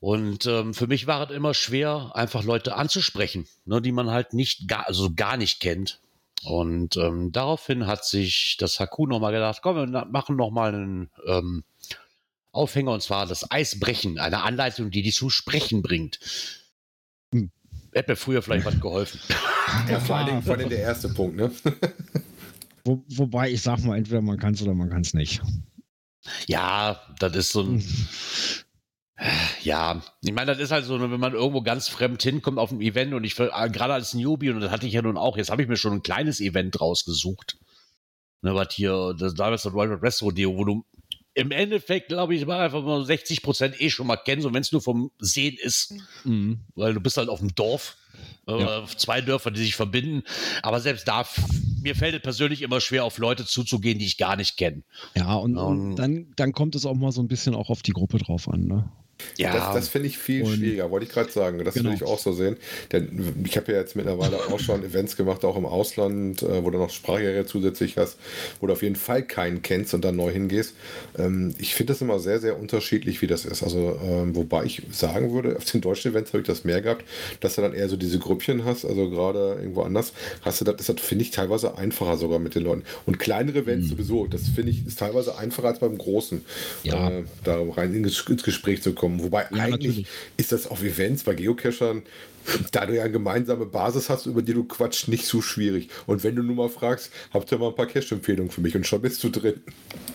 [0.00, 4.34] Und ähm, für mich war es immer schwer, einfach Leute anzusprechen, ne, die man halt
[4.34, 6.00] nicht gar, also gar nicht kennt.
[6.44, 11.64] Und ähm, daraufhin hat sich das Haku nochmal gedacht, komm, wir machen nochmal einen ähm,
[12.52, 16.20] Aufhänger und zwar das Eisbrechen, eine Anleitung, die die zu sprechen bringt.
[17.32, 17.50] Hm.
[17.92, 19.20] Hätte mir früher vielleicht was geholfen.
[19.88, 21.50] Ja, vor allen Dingen, vor Dingen der erste Punkt, ne?
[22.84, 25.42] Wo, wobei ich sag mal, entweder man kann es oder man kann es nicht.
[26.46, 27.84] Ja, das ist so ein,
[29.62, 32.80] ja, ich meine, das ist halt so, wenn man irgendwo ganz fremd hinkommt auf ein
[32.80, 35.50] Event und ich, äh, gerade als Newbie, und das hatte ich ja nun auch, jetzt
[35.50, 37.56] habe ich mir schon ein kleines Event rausgesucht.
[38.42, 40.84] Ne, was hier, das damals das Wild West Rodeo, wo du
[41.32, 44.60] im Endeffekt, glaube ich, mal einfach mal 60 Prozent eh schon mal kennst, und wenn
[44.62, 46.60] es nur vom Sehen ist, Mhm.
[46.74, 47.96] weil du bist halt auf dem Dorf,
[48.46, 48.78] äh, Ja.
[48.80, 50.22] auf zwei Dörfer, die sich verbinden.
[50.62, 51.26] Aber selbst da,
[51.82, 54.82] mir fällt es persönlich immer schwer, auf Leute zuzugehen, die ich gar nicht kenne.
[55.14, 57.82] Ja, und, und und- dann, dann kommt es auch mal so ein bisschen auch auf
[57.82, 58.64] die Gruppe drauf an.
[58.66, 58.90] Ne?
[59.38, 61.62] Ja, Das, das finde ich viel schwieriger, wollte ich gerade sagen.
[61.64, 61.86] Das Genau.
[61.90, 62.56] würde ich auch so sehen.
[62.92, 66.70] Denn ich habe ja jetzt mittlerweile auch schon Events gemacht, auch im Ausland, äh, wo
[66.70, 68.18] du noch Sprachjahre zusätzlich hast,
[68.60, 70.74] wo du auf jeden Fall keinen kennst und dann neu hingehst.
[71.18, 73.62] Ähm, ich finde das immer sehr, sehr unterschiedlich, wie das ist.
[73.62, 77.04] Also, ähm, wobei ich sagen würde, auf den deutschen Events habe ich das mehr gehabt,
[77.40, 80.76] dass du dann eher so diese Grüppchen hast, also gerade irgendwo anders, hast du das,
[80.86, 82.82] das finde ich teilweise einfacher sogar mit den Leuten.
[83.06, 86.44] Und kleinere Events sowieso, das finde ich, ist teilweise einfacher als beim großen,
[86.82, 87.08] Ja.
[87.10, 89.05] äh, da rein ins Gespräch zu kommen.
[89.22, 90.06] Wobei Ja, eigentlich natürlich.
[90.36, 92.02] ist das auf Events bei Geocachern,
[92.72, 95.88] da du ja eine gemeinsame Basis hast, über die du quatscht, nicht so schwierig.
[96.06, 98.86] Und wenn du nur mal fragst, habt ihr mal ein paar Cache-Empfehlungen für mich und
[98.86, 99.60] schon bist du drin.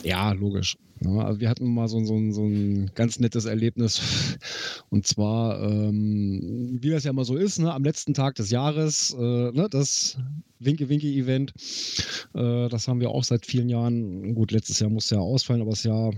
[0.03, 0.77] Ja, logisch.
[1.03, 4.01] Ja, also wir hatten mal so, so, so ein ganz nettes Erlebnis.
[4.89, 9.15] Und zwar, ähm, wie das ja immer so ist, ne, am letzten Tag des Jahres,
[9.17, 10.17] äh, ne, das
[10.59, 11.53] Winke-Winke-Event.
[12.35, 14.35] Äh, das haben wir auch seit vielen Jahren.
[14.35, 16.13] Gut, letztes Jahr musste ja ausfallen, aber das Jahr,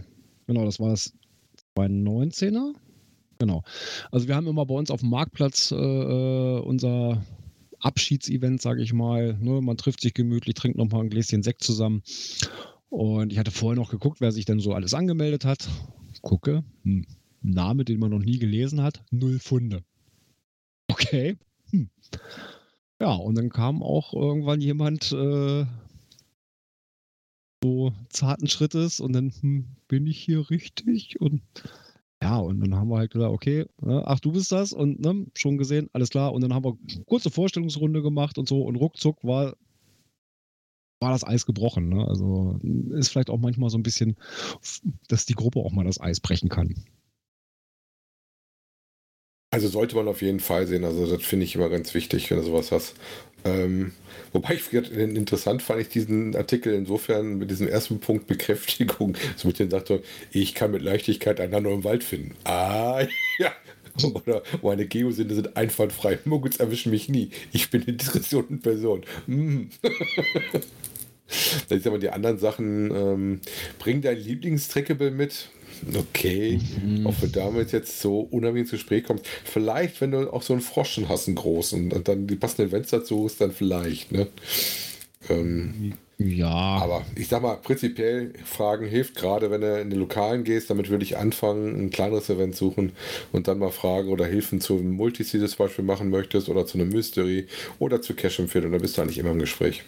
[0.48, 1.14] genau, das war das
[1.74, 2.74] Bei 19er?
[3.40, 3.64] Genau.
[4.12, 7.22] Also wir haben immer bei uns auf dem Marktplatz äh, äh unser
[7.80, 9.38] Abschiedsevent, sage ich mal.
[9.40, 9.62] Ne?
[9.62, 12.04] Man trifft sich gemütlich, trinkt noch mal ein Gläschen Sekt zusammen.
[12.90, 15.68] Und ich hatte vorher noch geguckt, wer sich denn so alles angemeldet hat.
[16.22, 17.06] Gucke, hm.
[17.42, 19.84] Name, den man noch nie gelesen hat, null Funde.
[20.88, 21.38] Okay.
[21.72, 21.90] Hm.
[23.02, 25.66] Ja, und dann kam auch irgendwann jemand äh,
[27.64, 31.42] so zarten Schrittes und dann hm, bin ich hier richtig und
[32.22, 35.26] ja, und dann haben wir halt gesagt, okay, ne, ach, du bist das und ne,
[35.36, 36.32] schon gesehen, alles klar.
[36.34, 39.58] Und dann haben wir kurze Vorstellungsrunde gemacht und so und ruckzuck war,
[41.02, 41.90] war das Eis gebrochen.
[41.90, 42.08] Ne?
[42.08, 42.60] Also
[42.92, 44.16] ist vielleicht auch manchmal so ein bisschen,
[45.10, 46.76] dass die Gruppe auch mal das Eis brechen kann.
[49.54, 50.84] Also sollte man auf jeden Fall sehen.
[50.84, 52.96] Also das finde ich immer ganz wichtig, wenn du sowas hast.
[53.46, 53.92] Ähm,
[54.32, 59.60] wobei ich interessant fand ich diesen Artikel insofern mit diesem ersten Punkt Bekräftigung, so mit
[59.60, 59.92] dem sagt
[60.32, 62.34] ich kann mit Leichtigkeit einander im Wald finden.
[62.46, 63.06] Ah,
[63.38, 63.52] ja.
[64.16, 66.18] Oder meine Geosinne sind einfallfrei.
[66.26, 67.30] Muggels erwischen mich nie.
[67.52, 69.04] Ich bin eine Diskussion Person.
[69.28, 69.66] Mm.
[71.70, 72.90] Dann ist aber die anderen Sachen.
[72.90, 73.42] Ähm,
[73.78, 75.50] bring dein Lieblingstrackable mit.
[75.96, 77.06] Okay, mhm.
[77.06, 79.26] ob du damit jetzt so unheimlich ins Gespräch kommst.
[79.44, 82.92] Vielleicht, wenn du auch so einen Froschen hast, einen großen, und dann die passenden Events
[82.92, 84.28] dazu ist, dann vielleicht, ne?
[85.30, 86.48] Ähm, ja.
[86.48, 90.90] Aber ich sag mal, prinzipiell Fragen hilft, gerade wenn du in den Lokalen gehst, damit
[90.90, 92.94] würde ich anfangen, ein kleineres Event suchen
[93.32, 96.78] und dann mal Fragen oder Hilfen zu einem Multiseed zum Beispiel machen möchtest oder zu
[96.78, 97.48] einem Mystery
[97.80, 99.84] oder zu Cash empfehlen und dann bist du eigentlich immer im Gespräch.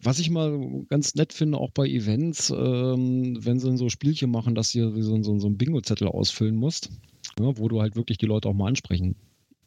[0.00, 4.54] Was ich mal ganz nett finde, auch bei Events, ähm, wenn sie so Spielchen machen,
[4.54, 6.90] dass du so, so, so einen Bingo-Zettel ausfüllen musst,
[7.38, 9.16] ja, wo du halt wirklich die Leute auch mal ansprechen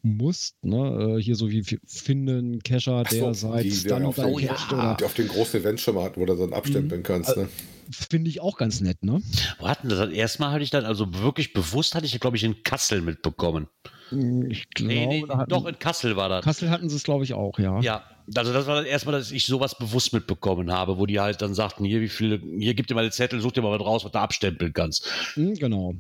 [0.02, 0.56] musst.
[0.64, 1.18] Ne?
[1.18, 4.56] Äh, hier so wie Finden, Kescher, der so, seit die, dann auf, oh, ja.
[4.72, 7.06] oder auf den großen Events schon mal hatten, wo du dann abstempeln mhm.
[7.06, 7.36] kannst.
[7.36, 7.50] Ne?
[7.92, 9.22] Finde ich auch ganz nett, ne?
[9.60, 10.10] Wo hatten das?
[10.10, 13.68] Erstmal hatte ich dann, also wirklich bewusst hatte ich, glaube ich, in Kassel mitbekommen.
[14.10, 16.44] Hm, ich glaube, nee, nee, doch in Kassel war das.
[16.44, 17.80] Kassel hatten sie es, glaube ich, auch, ja.
[17.82, 18.04] Ja,
[18.36, 21.42] also das war das erste Mal, dass ich sowas bewusst mitbekommen habe, wo die halt
[21.42, 23.86] dann sagten, hier, wie viele, hier gib dir mal den Zettel, such dir mal was
[23.86, 25.08] raus, was du abstempeln kannst.
[25.36, 25.96] Mhm, genau.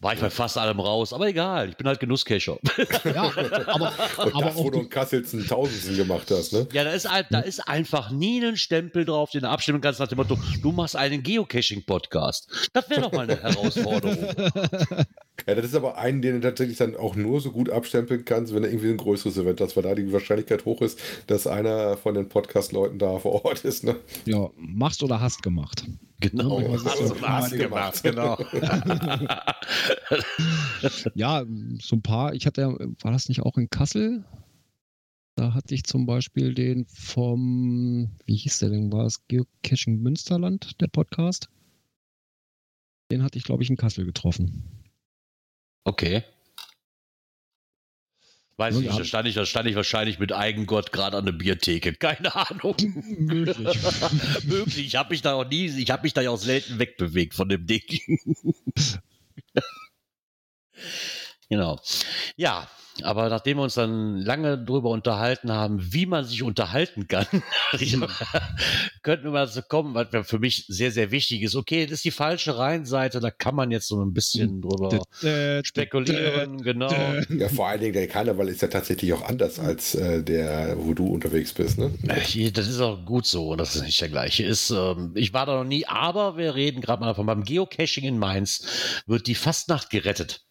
[0.00, 2.58] War ich bei fast allem raus, aber egal, ich bin halt Genusscacher.
[3.04, 3.22] Ja,
[3.66, 6.66] aber, und aber das, wo du in Kassels einen Tausendsten gemacht hast, ne?
[6.72, 10.00] Ja, da ist, halt, da ist einfach nie ein Stempel drauf, den du abstimmen kannst
[10.00, 12.70] nach dem Motto, du machst einen Geocaching-Podcast.
[12.72, 14.18] Das wäre doch mal eine Herausforderung.
[15.46, 18.54] Ja, das ist aber einen, den du tatsächlich dann auch nur so gut abstempeln kannst,
[18.54, 21.96] wenn er irgendwie ein größeres Event hast, weil da die Wahrscheinlichkeit hoch ist, dass einer
[21.96, 23.84] von den Podcast-Leuten da vor Ort ist.
[23.84, 23.96] Ne?
[24.24, 25.84] Ja, machst oder hast gemacht.
[26.20, 28.38] Genau, ja, hast oder hast gemacht, genau.
[31.14, 31.44] ja,
[31.80, 34.24] so ein paar, ich hatte ja, war das nicht auch in Kassel?
[35.36, 40.80] Da hatte ich zum Beispiel den vom, wie hieß der denn, war es Geocaching Münsterland,
[40.80, 41.50] der Podcast?
[43.10, 44.75] Den hatte ich, glaube ich, in Kassel getroffen.
[45.86, 46.24] Okay.
[48.56, 51.32] Weiß ich nicht, da stand ich, da stand ich wahrscheinlich mit Eigengott gerade an der
[51.32, 51.92] Biertheke.
[51.98, 52.74] Keine Ahnung.
[53.18, 53.78] Möglich.
[54.44, 54.86] Möglich.
[54.86, 57.48] Ich habe mich da auch nie, ich habe mich da ja auch selten wegbewegt von
[57.48, 57.82] dem Ding.
[61.48, 61.80] genau.
[62.36, 62.68] Ja,
[63.02, 67.26] aber nachdem wir uns dann lange darüber unterhalten haben, wie man sich unterhalten kann,
[69.02, 71.56] könnten wir mal dazu kommen, was für mich sehr, sehr wichtig ist.
[71.56, 75.00] Okay, das ist die falsche Reihenseite, da kann man jetzt so ein bisschen drüber
[75.62, 76.92] spekulieren, genau.
[77.28, 80.94] Ja, vor allen Dingen, der Karneval ist ja tatsächlich auch anders als äh, der, wo
[80.94, 81.92] du unterwegs bist, ne?
[82.52, 84.70] Das ist auch gut so, dass es nicht der gleiche ist.
[84.70, 88.18] Ähm, ich war da noch nie, aber wir reden gerade mal davon, beim Geocaching in
[88.18, 90.46] Mainz wird die Fastnacht gerettet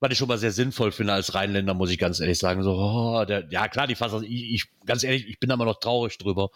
[0.00, 2.62] was ich schon mal sehr sinnvoll finde als Rheinländer, muss ich ganz ehrlich sagen.
[2.62, 5.64] So, oh, der, ja klar, die Fassung, ich, ich, ganz ehrlich, ich bin da immer
[5.64, 6.50] noch traurig drüber.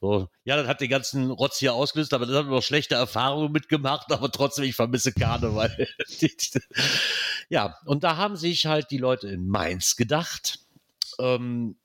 [0.00, 3.52] So, ja, das hat den ganzen Rotz hier ausgelöst, aber das wir noch schlechte Erfahrungen
[3.52, 5.88] mitgemacht, aber trotzdem, ich vermisse Karneval.
[7.48, 10.60] ja, und da haben sich halt die Leute in Mainz gedacht,
[11.18, 11.76] ähm,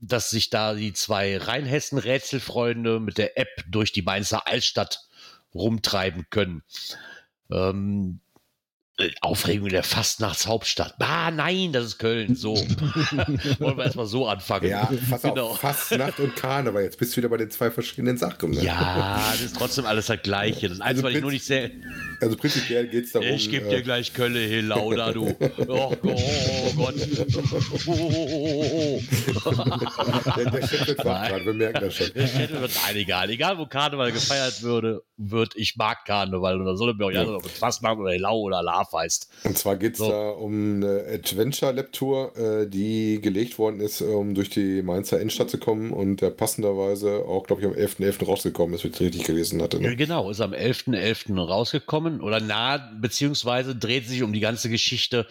[0.00, 5.06] dass sich da die zwei Rheinhessen-Rätselfreunde mit der App durch die Mainzer Altstadt
[5.54, 6.62] rumtreiben können.
[7.50, 8.25] Ähm, äh,
[9.20, 10.94] Aufregung der Fastnachtshauptstadt.
[11.00, 12.34] Ah, nein, das ist Köln.
[12.34, 12.54] So.
[13.58, 14.70] Wollen wir erstmal so anfangen.
[14.70, 15.48] Ja, pass genau.
[15.48, 16.82] auf, Fastnacht und Karneval.
[16.82, 18.52] Jetzt bist du wieder bei den zwei verschiedenen Sachen.
[18.52, 18.62] Ne?
[18.62, 20.70] Ja, das ist trotzdem alles das Gleiche.
[20.70, 21.70] Das also ich nur nicht sehr.
[22.22, 23.28] Also prinzipiell geht es darum.
[23.28, 25.36] Ich gebe dir äh, gleich Kölle hier lauter, du.
[25.68, 26.94] Oh, oh Gott.
[27.86, 29.00] Oh, oh,
[29.44, 29.52] oh,
[30.36, 32.12] der, der Chef wird wach gerade, wir merken das schon.
[32.14, 33.28] Der Chef wird, nein, egal.
[33.28, 36.58] Egal, wo Karneval gefeiert würde, wird, ich mag Karneval.
[36.58, 37.24] Und da soll er mir auch ja.
[37.24, 39.28] mit Fastnacht oder Lau oder Lava Heißt.
[39.44, 40.08] Und zwar geht es so.
[40.08, 45.58] da um eine Adventure-Lab-Tour, äh, die gelegt worden ist, um durch die Mainzer Innenstadt zu
[45.58, 48.18] kommen und der passenderweise auch, glaube ich, am 11.11.
[48.18, 48.26] .11.
[48.26, 49.80] rausgekommen ist, wie ich richtig gelesen hatte.
[49.80, 49.96] Ne?
[49.96, 50.94] Genau, ist am 11.11.
[50.96, 51.40] .11.
[51.40, 51.86] rausgekommen.
[51.86, 55.26] gekommen oder nah, beziehungsweise dreht sich um die ganze Geschichte,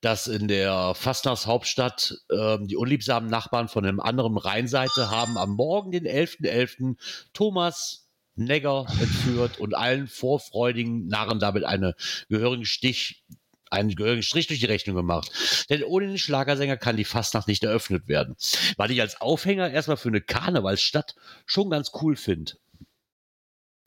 [0.00, 5.90] dass in der Fastnachtshauptstadt äh, die unliebsamen Nachbarn von einem anderen Rheinseite haben am Morgen,
[5.90, 6.96] den 11.11., .11.,
[7.32, 8.03] Thomas
[8.36, 11.94] Negger entführt und allen vorfreudigen Narren damit eine
[12.28, 13.24] gehörigen Stich
[13.70, 15.30] einen gehörigen Strich durch die Rechnung gemacht.
[15.68, 18.36] Denn ohne den Schlagersänger kann die Fastnacht nicht eröffnet werden.
[18.76, 22.52] Was ich als Aufhänger erstmal für eine Karnevalsstadt schon ganz cool finde.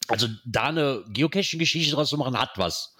[0.09, 2.95] Also da eine Geocaching-Geschichte draus zu machen, hat was.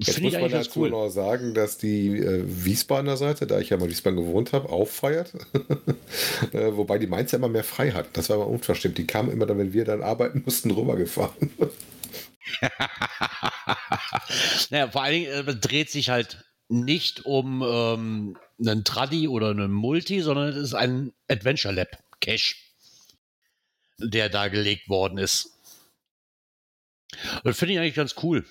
[0.00, 0.90] Jetzt muss man dazu cool.
[0.90, 4.70] noch sagen, dass die äh, Wiesbadener Seite, da ich ja mal in Wiesbaden gewohnt habe,
[4.70, 5.32] auch feiert.
[6.52, 8.16] äh, wobei die Mainz ja immer mehr frei hat.
[8.16, 8.96] Das war aber unverstimmt.
[8.98, 11.50] Die kamen immer dann, wenn wir dann arbeiten mussten, rübergefahren.
[14.70, 19.72] naja, vor allen Dingen äh, dreht sich halt nicht um ähm, einen Traddy oder einen
[19.72, 21.88] Multi, sondern es ist ein Adventure Lab
[22.20, 22.54] Cache,
[23.98, 25.54] der da gelegt worden ist.
[27.42, 28.44] Das finde ich eigentlich ganz cool.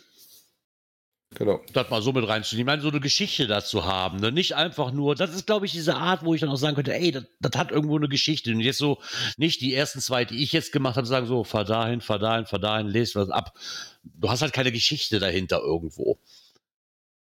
[1.36, 1.62] Genau.
[1.74, 2.68] das mal so mit reinzunehmen.
[2.68, 4.20] Ich meine, so eine Geschichte dazu haben.
[4.20, 4.32] Ne?
[4.32, 6.94] Nicht einfach nur, das ist, glaube ich, diese Art, wo ich dann auch sagen könnte,
[6.94, 8.52] ey, das, hat irgendwo eine Geschichte.
[8.52, 9.02] Und jetzt so,
[9.38, 12.46] nicht die ersten zwei, die ich jetzt gemacht habe, sagen so, fahr dahin, fahr dahin,
[12.46, 13.58] fahr dahin, lest was ab.
[14.04, 16.20] Du hast halt keine Geschichte dahinter irgendwo.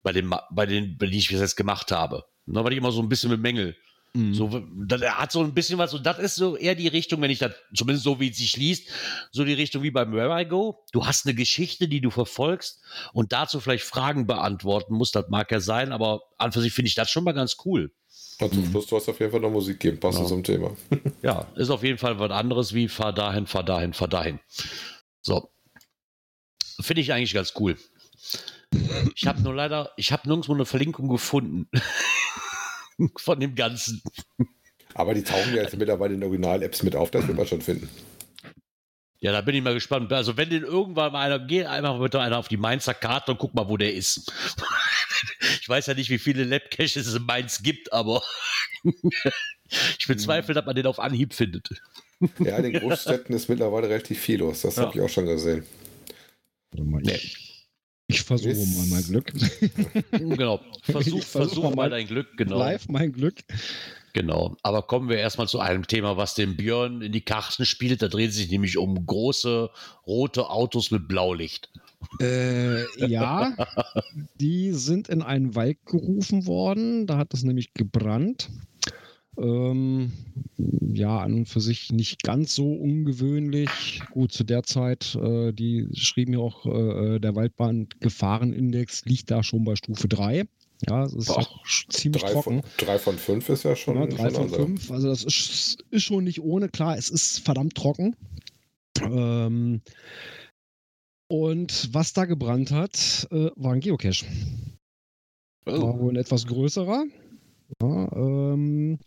[0.04, 2.26] Bei den, Ma- bei den, bei die ich jetzt gemacht habe.
[2.46, 3.76] Ne, weil ich immer so ein bisschen mit Mängel.
[4.14, 4.34] Mhm.
[4.34, 7.22] So, das er hat so ein bisschen was, und das ist so eher die Richtung,
[7.22, 8.90] wenn ich das, zumindest so wie es sich liest,
[9.32, 10.84] so die Richtung wie beim Where I Go.
[10.92, 12.82] Du hast eine Geschichte, die du verfolgst
[13.14, 15.16] und dazu vielleicht Fragen beantworten musst.
[15.16, 17.92] Das mag ja sein, aber an für sich finde ich das schon mal ganz cool.
[18.42, 20.30] Und zum Schluss, du hast auf jeden Fall noch Musik geben, passend Ja.
[20.30, 20.76] zum Thema.
[21.22, 24.40] Ja, ist auf jeden Fall was anderes wie fahr dahin, fahr dahin, fahr dahin.
[25.22, 25.52] So.
[26.82, 27.78] Finde ich eigentlich ganz cool.
[29.16, 31.70] Ich habe nur leider, ich habe nirgendwo eine Verlinkung gefunden.
[33.18, 34.02] Von dem Ganzen.
[34.94, 37.62] Aber die tauchen ja jetzt mittlerweile in den Original-Apps mit auf, das wird man schon
[37.62, 37.90] finden.
[39.20, 40.12] Ja, da bin ich mal gespannt.
[40.12, 43.38] Also, wenn den irgendwann mal einer geht, einfach bitte einer auf die Mainzer Karte und
[43.38, 44.34] guck mal, wo der ist.
[45.62, 48.24] ich weiß ja nicht, wie viele Lab-Caches es in Mainz gibt, aber
[48.84, 51.70] ich bezweifle, dass man den auf Anhieb findet.
[52.40, 54.62] Ja, in den Großstädten ist mittlerweile relativ viel los.
[54.62, 54.84] Das Ja.
[54.84, 55.66] habe ich auch schon gesehen.
[56.72, 57.02] Warte mal,
[58.14, 59.32] ich, versuche mal mein Glück.
[60.12, 60.60] genau.
[60.84, 62.60] Versuch, versuch versuch mal mal dein Glück, genau.
[62.60, 63.36] Live mein Glück.
[64.14, 64.58] Genau.
[64.64, 68.02] Aber kommen wir erstmal zu einem Thema, was den Björn in die Karten spielt.
[68.02, 69.70] Da dreht es sich nämlich um große
[70.06, 71.70] rote Autos mit Blaulicht.
[72.20, 73.56] Äh, ja,
[74.40, 77.08] die sind in einen Wald gerufen worden.
[77.08, 78.50] Da hat es nämlich gebrannt.
[79.38, 80.12] Ähm,
[80.58, 84.02] ja, an und für sich nicht ganz so ungewöhnlich.
[84.12, 89.64] Gut, zu der Zeit, äh, die schrieben ja auch, äh, der Waldbrand-Gefahrenindex liegt da schon
[89.64, 90.44] bei Stufe 3.
[90.88, 92.62] Ja, es ist Boah, auch ziemlich Drei trocken.
[92.64, 94.64] von, drei von fünf ist ja schon, Ja, drei schon von Ansage.
[94.64, 94.92] fünf.
[94.92, 96.70] Also das ist, ist schon nicht ohne.
[96.70, 98.16] Klar, es ist verdammt trocken.
[99.02, 99.82] Ähm,
[101.30, 104.26] und was da gebrannt hat, äh, war ein Geocache.
[105.66, 107.06] War wohl ein etwas größerer.
[107.82, 109.00] Ja, ähm,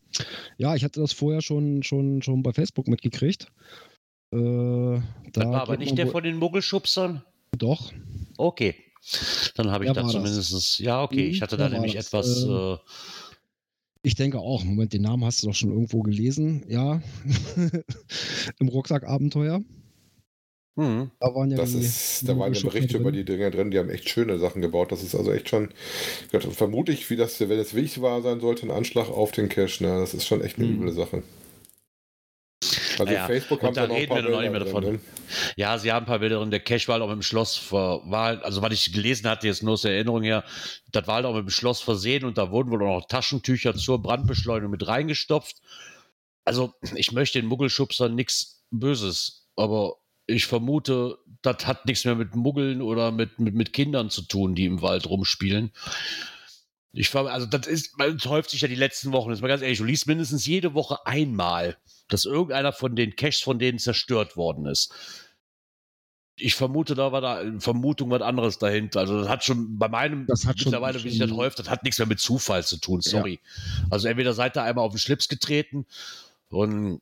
[0.59, 3.49] ja, ich hatte das vorher schon, schon, schon bei Facebook mitgekriegt.
[4.33, 7.23] Äh, da Das war aber nicht der von den Muggelschubsern.
[7.59, 7.93] Doch.
[8.37, 8.75] Okay.
[9.57, 10.79] Dann habe ich Der da zumindest.
[10.81, 11.27] Ja, okay.
[11.27, 12.07] Mhm, Ich hatte der da nämlich das.
[12.07, 12.45] etwas.
[12.45, 12.77] Ähm, Äh,
[14.03, 14.65] Ich denke auch.
[14.65, 16.65] Moment, den Namen hast du doch schon irgendwo gelesen.
[16.69, 17.01] Ja.
[18.59, 19.61] Im Rucksackabenteuer.
[20.77, 21.11] Hm.
[21.21, 23.79] Da waren ja Das die, ist, da waren ja Berichte über die Dinger drin, die
[23.79, 24.91] haben echt schöne Sachen gebaut.
[24.93, 25.71] Das ist also echt schon,
[26.33, 29.83] Gott, vermutlich, wie das, wenn es wirklich wahr sein sollte, ein Anschlag auf den Cache.
[29.85, 30.01] Ne?
[30.01, 30.77] Das ist schon echt eine Hm.
[30.77, 31.23] üble Sache.
[32.99, 34.83] Also Ja, Facebook und da reden paar wir noch nicht Bilder mehr davon.
[34.83, 35.01] drin, ne?
[35.57, 36.51] Ja, sie haben ein paar Bilder drin.
[36.51, 39.47] Der Cache war halt auch mit dem Schloss ver, war, also was ich gelesen hatte,
[39.47, 40.45] jetzt nur aus der Erinnerung her,
[40.93, 43.75] das war halt auch mit dem Schloss versehen und da wurden wohl auch noch Taschentücher
[43.75, 45.57] zur Brandbeschleunigung mit reingestopft.
[46.45, 52.35] Also, ich möchte den Muggelschubsern nichts Böses, aber ich vermute, das hat nichts mehr mit
[52.35, 55.73] Muggeln oder mit, mit, mit Kindern zu tun, die im Wald rumspielen.
[56.93, 59.63] Ich war, also das ist, das häuft sich ja die letzten Wochen, ist mal ganz
[59.63, 61.77] ehrlich, du liest mindestens jede Woche einmal,
[62.09, 64.93] dass irgendeiner von den Caches von denen zerstört worden ist.
[66.37, 69.01] Ich vermute, da war da eine Vermutung was anderes dahinter.
[69.01, 71.59] Also das hat schon bei meinem Das hat schon- mittlerweile, wie sich das schon- häuft,
[71.59, 73.41] das hat nichts mehr mit Zufall zu tun, sorry.
[73.91, 75.87] Also entweder seid ihr einmal auf den Schlips getreten
[76.49, 77.01] und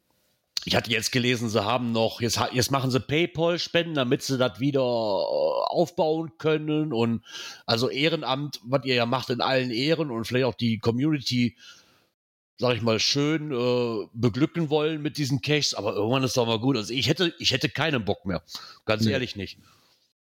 [0.64, 4.60] ich hatte jetzt gelesen, sie haben noch, jetzt, jetzt machen sie Paypal-Spenden, damit sie das
[4.60, 6.92] wieder äh, aufbauen können.
[6.92, 7.24] Und
[7.66, 11.56] also Ehrenamt, was ihr ja macht in allen Ehren und vielleicht auch die Community,
[12.58, 16.60] sag ich mal, schön äh, beglücken wollen mit diesen Caches, aber irgendwann ist doch mal
[16.60, 16.76] gut.
[16.76, 18.42] Also ich hätte, ich hätte keinen Bock mehr.
[18.84, 19.10] Ganz Nee.
[19.12, 19.58] ehrlich nicht.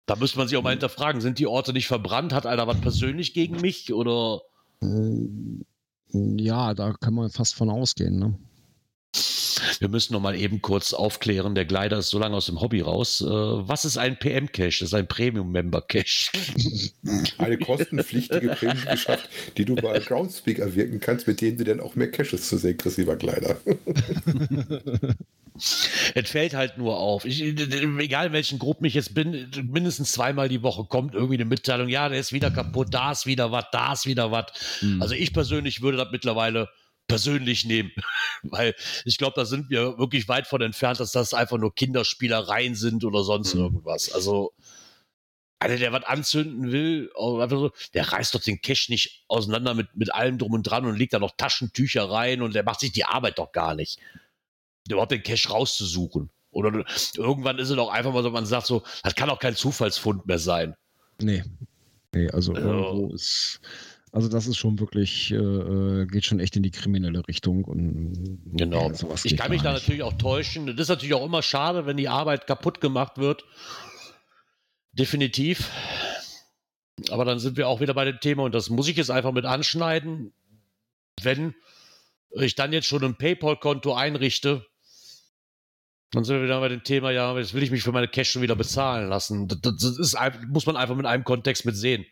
[0.07, 2.33] Da müsste man sich auch mal hinterfragen, sind die Orte nicht verbrannt?
[2.33, 3.93] Hat einer was persönlich gegen mich?
[3.93, 4.41] Oder
[4.83, 5.17] Äh,
[6.13, 8.19] ja, da kann man fast von ausgehen.
[8.19, 8.39] Ne?
[9.79, 11.55] Wir müssen noch mal eben kurz aufklären.
[11.55, 13.21] Der Gleiter ist so lange aus dem Hobby raus.
[13.21, 14.81] Äh, was ist ein PM-Cache?
[14.81, 16.31] Das ist ein Premium-Member-Cache.
[17.39, 22.11] Eine kostenpflichtige Premium-Geschaft, die du bei Groundspeak erwirken kannst, mit denen du dann auch mehr
[22.11, 23.57] Caches zu sehen kriegst, lieber Kleider.
[26.15, 27.27] Es fällt halt nur auf.
[27.27, 31.45] Ich, egal in welchen Gruppen ich jetzt bin, mindestens zweimal die Woche kommt irgendwie eine
[31.45, 34.47] Mitteilung, ja, der ist wieder kaputt, da ist wieder was, da ist wieder was.
[34.81, 35.03] Mhm.
[35.03, 36.71] Also ich persönlich würde das mittlerweile
[37.13, 37.93] persönlich nehmen,
[38.43, 42.75] weil ich glaube, da sind wir wirklich weit von entfernt, dass das einfach nur Kinderspielereien
[42.75, 43.61] sind oder sonst Mhm.
[43.61, 44.13] irgendwas.
[44.13, 44.53] Also
[45.59, 47.11] einer, der was anzünden will,
[47.95, 51.13] der reißt doch den Cash nicht auseinander mit, mit allem drum und dran und legt
[51.13, 53.99] da noch Taschentücher rein und der macht sich die Arbeit doch gar nicht
[54.89, 56.31] überhaupt den Cash rauszusuchen.
[56.51, 56.85] Oder
[57.17, 60.27] irgendwann ist es doch einfach mal so, man sagt so, das kann auch kein Zufallsfund
[60.27, 60.75] mehr sein.
[61.21, 61.45] Nee.
[62.15, 62.59] Nee, also Ja.
[62.61, 63.61] irgendwo ist.
[64.13, 68.43] Also das ist schon wirklich, äh, äh, geht schon echt in die kriminelle Richtung und
[68.53, 68.91] Genau.
[68.91, 69.83] Nee, sowas ich kann mich da nicht.
[69.83, 70.67] natürlich auch täuschen.
[70.67, 73.45] Das ist natürlich auch immer schade, wenn die Arbeit kaputt gemacht wird.
[74.93, 75.71] Definitiv.
[77.11, 79.33] Aber dann sind wir auch wieder bei dem Thema und das muss ich jetzt einfach
[79.33, 80.35] mit anschneiden.
[81.23, 81.55] Wenn
[82.33, 84.67] ich dann jetzt schon ein PayPal-Konto einrichte,
[86.11, 88.31] dann sind wir wieder bei dem Thema, ja, jetzt will ich mich für meine Cash
[88.31, 89.49] schon wieder bezahlen lassen.
[89.49, 92.05] Das, das ist, muss man einfach mit einem Kontext mit sehen.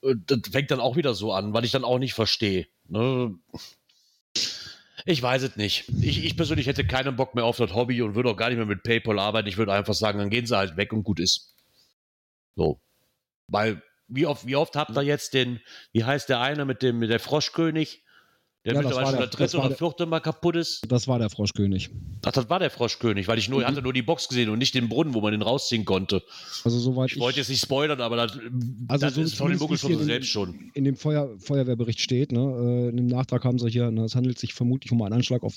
[0.00, 2.66] Und Das fängt dann auch wieder so an, weil ich dann auch nicht verstehe.
[2.88, 3.34] Ne?
[5.06, 5.88] Ich weiß es nicht.
[6.00, 8.58] Ich, ich persönlich hätte keinen Bock mehr auf das Hobby und würde auch gar nicht
[8.58, 9.48] mehr mit PayPal arbeiten.
[9.48, 11.54] Ich würde einfach sagen, dann gehen sie halt weg und gut ist.
[12.56, 12.80] So.
[13.46, 15.60] Weil, wie oft, wie oft habt ihr jetzt den,
[15.92, 18.04] wie heißt der eine mit dem, mit der Froschkönig,
[18.64, 20.82] der Ja, das mittlerweile war schon der- dritte oder der- vierte Mal kaputt ist?
[20.86, 21.88] Das war der Froschkönig.
[22.26, 23.64] Ach, das war der Froschkönig, weil ich nur, Mhm.
[23.64, 26.22] hatte nur die Box gesehen und nicht den Brunnen, wo man den rausziehen konnte.
[26.64, 28.32] Also soweit Ich wollte jetzt nicht spoilern, aber das,
[28.88, 30.70] Also das so ist von den zumindest Muggel schon wie so es hier selbst schon.
[30.74, 34.14] in dem Feuer, Feuerwehrbericht steht, ne, äh, in dem Nachtrag haben sie hier, ne, es
[34.14, 35.54] handelt sich vermutlich um einen Anschlag auf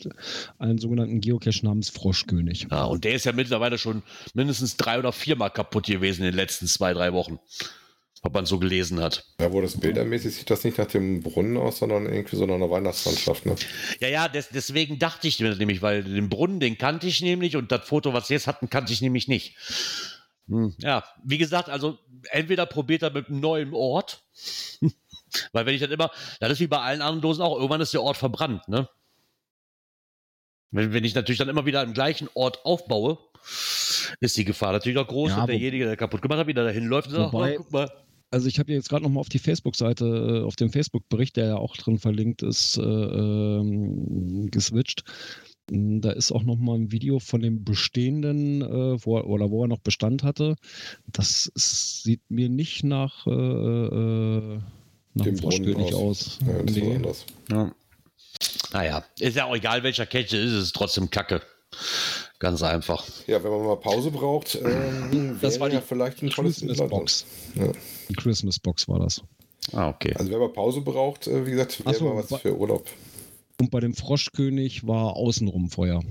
[0.58, 2.68] einen sogenannten Geocache namens Froschkönig.
[2.72, 4.02] Ja, und der ist ja mittlerweile schon
[4.34, 7.38] mindestens drei oder viermal kaputt gewesen in den letzten zwei, drei Wochen.
[8.26, 9.26] Was man so gelesen hat.
[9.42, 12.56] Ja, wo das bildermäßig sieht das nicht nach dem Brunnen aus, sondern irgendwie so nach
[12.56, 13.46] einer Weihnachtslandschaft.
[13.46, 13.56] Ne?
[14.00, 17.22] Ja, ja, des, deswegen dachte ich mir das nämlich, weil den Brunnen, den kannte ich
[17.22, 19.58] nämlich und das Foto, was sie jetzt hatten, kannte ich nämlich nicht.
[20.48, 21.98] Hm, ja, wie gesagt, also
[22.32, 24.24] entweder probiert er mit einem neuen Ort,
[25.52, 26.10] weil wenn ich dann immer,
[26.40, 28.88] das ist wie bei allen anderen Dosen auch, irgendwann ist der Ort verbrannt, ne?
[30.72, 33.18] Wenn, wenn ich natürlich dann immer wieder am gleichen Ort aufbaue,
[34.22, 36.86] ist die Gefahr natürlich auch groß, Ja, wo- derjenige, der kaputt gemacht hat, wieder dahin
[36.86, 37.92] läuft und sagt, Wobei- oh, guck mal.
[38.34, 40.06] Also ich habe jetzt gerade noch mal auf die Facebook-Seite,
[40.42, 45.04] äh, auf dem Facebook-Bericht, der ja auch drin verlinkt ist, äh, ähm, geswitcht.
[45.70, 49.52] Mm, Da ist auch noch mal ein Video von dem bestehenden, äh, wo er, oder
[49.52, 50.56] wo er noch Bestand hatte.
[51.06, 54.60] Das ist, sieht mir nicht nach, äh, äh,
[55.14, 56.40] nach Dem Froschkönig aus.
[56.40, 56.40] aus.
[56.42, 56.96] Ja, das war Nee.
[56.96, 57.26] anders.
[57.52, 57.76] Ja.
[58.74, 61.42] Naja, ist ja auch egal, welcher Kette ist, es ist trotzdem Kacke.
[62.40, 63.06] Ganz einfach.
[63.28, 66.62] Ja, wenn man mal Pause braucht, ähm, Das wäre war die ja vielleicht ein tolles.
[66.90, 67.26] Box.
[67.56, 67.72] Ja.
[68.10, 69.22] Die Christmas Box war das.
[69.72, 70.14] Ah, okay.
[70.16, 72.86] Also wer mal Pause braucht, äh, wie gesagt, wäre so, mal was wa- für Urlaub.
[73.62, 76.02] Und bei dem Froschkönig war außenrum Feuer.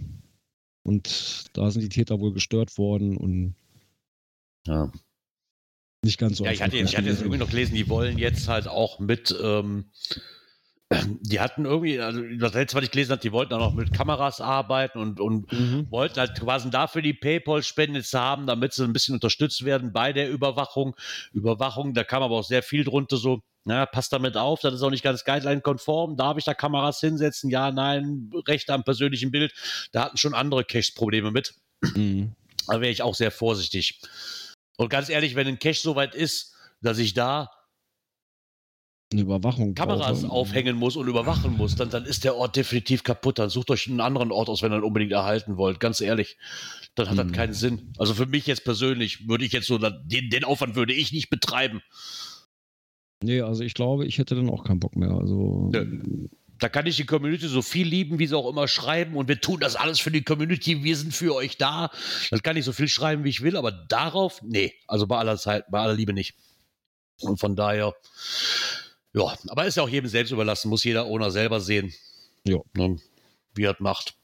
[0.84, 3.54] Und da sind die Täter wohl gestört worden und
[4.66, 4.90] Ja.
[6.04, 6.44] nicht ganz so.
[6.44, 8.98] Ja, ich hatte, jetzt, ich hatte jetzt irgendwie noch gelesen, die wollen jetzt halt auch
[8.98, 9.90] mit, ähm,
[11.20, 13.92] die hatten irgendwie, also das letzte, was ich gelesen habe, die wollten auch noch mit
[13.92, 15.86] Kameras arbeiten und, und Mhm.
[15.90, 20.12] wollten halt quasi dafür die Paypal-Spende jetzt haben, damit sie ein bisschen unterstützt werden bei
[20.12, 20.96] der Überwachung.
[21.32, 24.82] Überwachung, da kam aber auch sehr viel drunter so, na, passt damit auf, das ist
[24.82, 27.48] auch nicht ganz guideline-konform, darf ich da Kameras hinsetzen?
[27.50, 29.52] Ja, nein, Recht am persönlichen Bild.
[29.92, 31.54] Da hatten schon andere Caches Probleme mit.
[31.94, 32.34] Mhm.
[32.66, 34.00] Da wäre ich auch sehr vorsichtig.
[34.76, 37.50] Und ganz ehrlich, wenn ein Cache so weit ist, dass ich da
[39.12, 39.74] Eine Überwachung.
[39.74, 40.32] Kameras brauche.
[40.32, 43.38] aufhängen muss und überwachen muss, dann, dann ist der Ort definitiv kaputt.
[43.38, 45.80] Dann sucht euch einen anderen Ort aus, wenn ihr ihn unbedingt erhalten wollt.
[45.80, 46.36] Ganz ehrlich,
[46.94, 47.28] dann hat Mhm.
[47.28, 47.92] das keinen Sinn.
[47.98, 51.30] Also für mich jetzt persönlich würde ich jetzt so, den, den Aufwand würde ich nicht
[51.30, 51.82] betreiben.
[53.22, 55.10] Nee, also ich glaube, ich hätte dann auch keinen Bock mehr.
[55.12, 56.28] Also Nö.
[56.58, 59.16] Da kann ich die Community so viel lieben, wie sie auch immer schreiben.
[59.16, 60.84] Und wir tun das alles für die Community.
[60.84, 61.90] Wir sind für euch da.
[62.30, 63.56] Dann kann ich so viel schreiben, wie ich will.
[63.56, 64.72] Aber darauf, nee.
[64.86, 66.34] Also bei aller Zeit, bei aller Liebe nicht.
[67.20, 67.94] Und von daher,
[69.14, 69.34] ja.
[69.48, 70.68] Aber ist ja auch jedem selbst überlassen.
[70.68, 71.92] Muss jeder Owner selber sehen.
[72.44, 72.58] Ja.
[72.74, 72.98] Ne,
[73.54, 74.14] wie er das macht.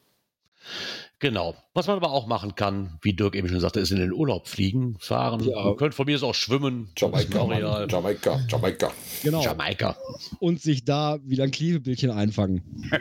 [1.20, 1.56] Genau.
[1.74, 4.46] Was man aber auch machen kann, wie Dirk eben schon sagte, ist in den Urlaub
[4.46, 5.42] fliegen, fahren.
[5.42, 5.64] Ja.
[5.64, 6.90] Man könnte von mir aus auch schwimmen.
[6.96, 7.88] Jamaika, Mann.
[7.88, 8.92] Jamaika, Jamaika.
[9.24, 9.42] genau.
[9.42, 9.96] Jamaika.
[10.38, 12.62] Und sich da wieder ein Klebebildchen einfangen.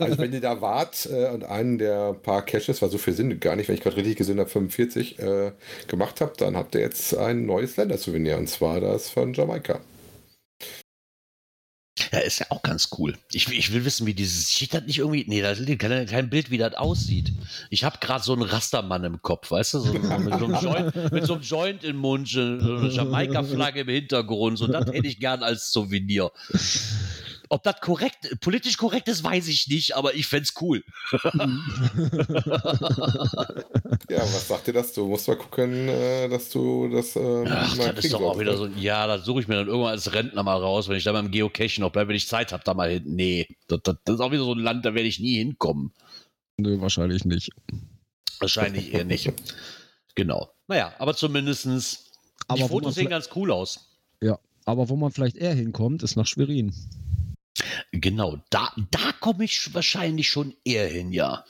[0.00, 3.40] Also wenn ihr da wart äh, und einen der paar Caches, weil so viel sind
[3.40, 5.52] gar nicht, wenn ich gerade richtig gesehen habe, 45 äh,
[5.86, 9.80] gemacht habt, dann habt ihr jetzt ein neues Ländersouvenir und zwar das von Jamaika.
[12.12, 13.16] Ja, ist ja auch ganz cool.
[13.32, 14.50] Ich, will- ich will wissen, wie dieses.
[14.52, 15.24] Steht das nicht irgendwie.
[15.28, 17.32] Nee, da ist kein, kein Bild, wie das aussieht.
[17.70, 19.78] Ich habe gerade so einen Rastermann im Kopf, weißt du?
[19.80, 20.02] So, mit,
[20.38, 24.58] so einem Joint, mit so einem Joint im Mund, so eine Jamaika-Flagge im Hintergrund.
[24.58, 26.30] So, das hätte ich gern als Souvenir.
[27.52, 30.84] Ob das korrekt, politisch korrekt ist, weiß ich nicht, aber ich fänd's cool.
[34.08, 34.92] Ja, was sagt dir das?
[34.92, 38.38] Du musst mal gucken, äh, dass du das äh, Ach, mal das ist doch auch
[38.38, 38.66] wieder so.
[38.66, 41.30] Ja, das suche ich mir dann irgendwann als Rentner mal raus, wenn ich da beim
[41.30, 43.04] Geocachen noch bleibe, wenn ich Zeit habe, da mal hin.
[43.06, 45.92] Nee, das, das, das ist auch wieder so ein Land, da werde ich nie hinkommen.
[46.56, 47.50] Nö, wahrscheinlich nicht.
[48.40, 49.32] Wahrscheinlich eher nicht.
[50.16, 50.50] Genau.
[50.66, 52.10] Naja, aber zumindestens
[52.48, 53.96] Aber die Fotos sehen ganz cool aus.
[54.20, 56.74] Ja, aber wo man vielleicht eher hinkommt, ist nach Schwerin.
[57.92, 61.44] Genau, da, da komme ich wahrscheinlich schon eher hin, ja.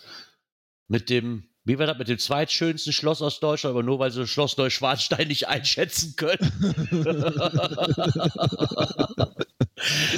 [0.88, 4.26] Mit dem, wie war das, mit dem zweitschönsten Schloss aus Deutschland, aber nur weil sie
[4.26, 6.50] Schloss Neuschwanstein nicht einschätzen können.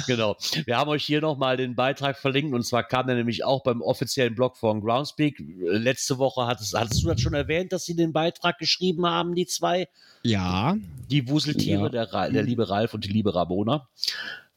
[0.07, 0.35] genau.
[0.65, 3.81] Wir haben euch hier nochmal den Beitrag verlinkt und zwar kam der nämlich auch beim
[3.81, 5.41] offiziellen Blog von Groundspeak.
[5.59, 9.45] Letzte Woche hattest, hattest du das schon erwähnt, dass sie den Beitrag geschrieben haben, die
[9.45, 9.87] zwei?
[10.23, 10.75] Ja,
[11.09, 12.05] Die Wuseltiere, Ja.
[12.05, 13.87] der, der liebe Ralf und die liebe Rabona.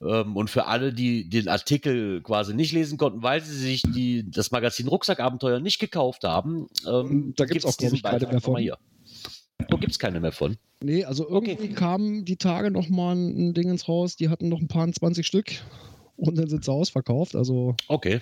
[0.03, 4.30] Ähm, und für alle, die den Artikel quasi nicht lesen konnten, weil sie sich die,
[4.30, 8.61] das Magazin Rucksackabenteuer nicht gekauft haben, ähm, Da gibt's auch, glaub diesen Beitrag mehr von.
[8.61, 8.76] Hier.
[9.59, 10.57] Da gibt es keine mehr von.
[10.82, 14.61] nee, also irgendwie kam die Tage noch mal ein Ding ins Haus, die hatten noch
[14.61, 15.51] ein paar 20 Stück
[16.16, 17.34] und dann sind sie ausverkauft.
[17.34, 18.20] Also Okay.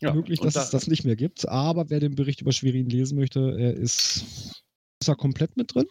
[0.00, 1.48] Ja, möglich, dass da- es das nicht mehr gibt.
[1.48, 4.62] Aber wer den Bericht über Schwerin lesen möchte, er ist,
[5.08, 5.86] ist er komplett mit drin?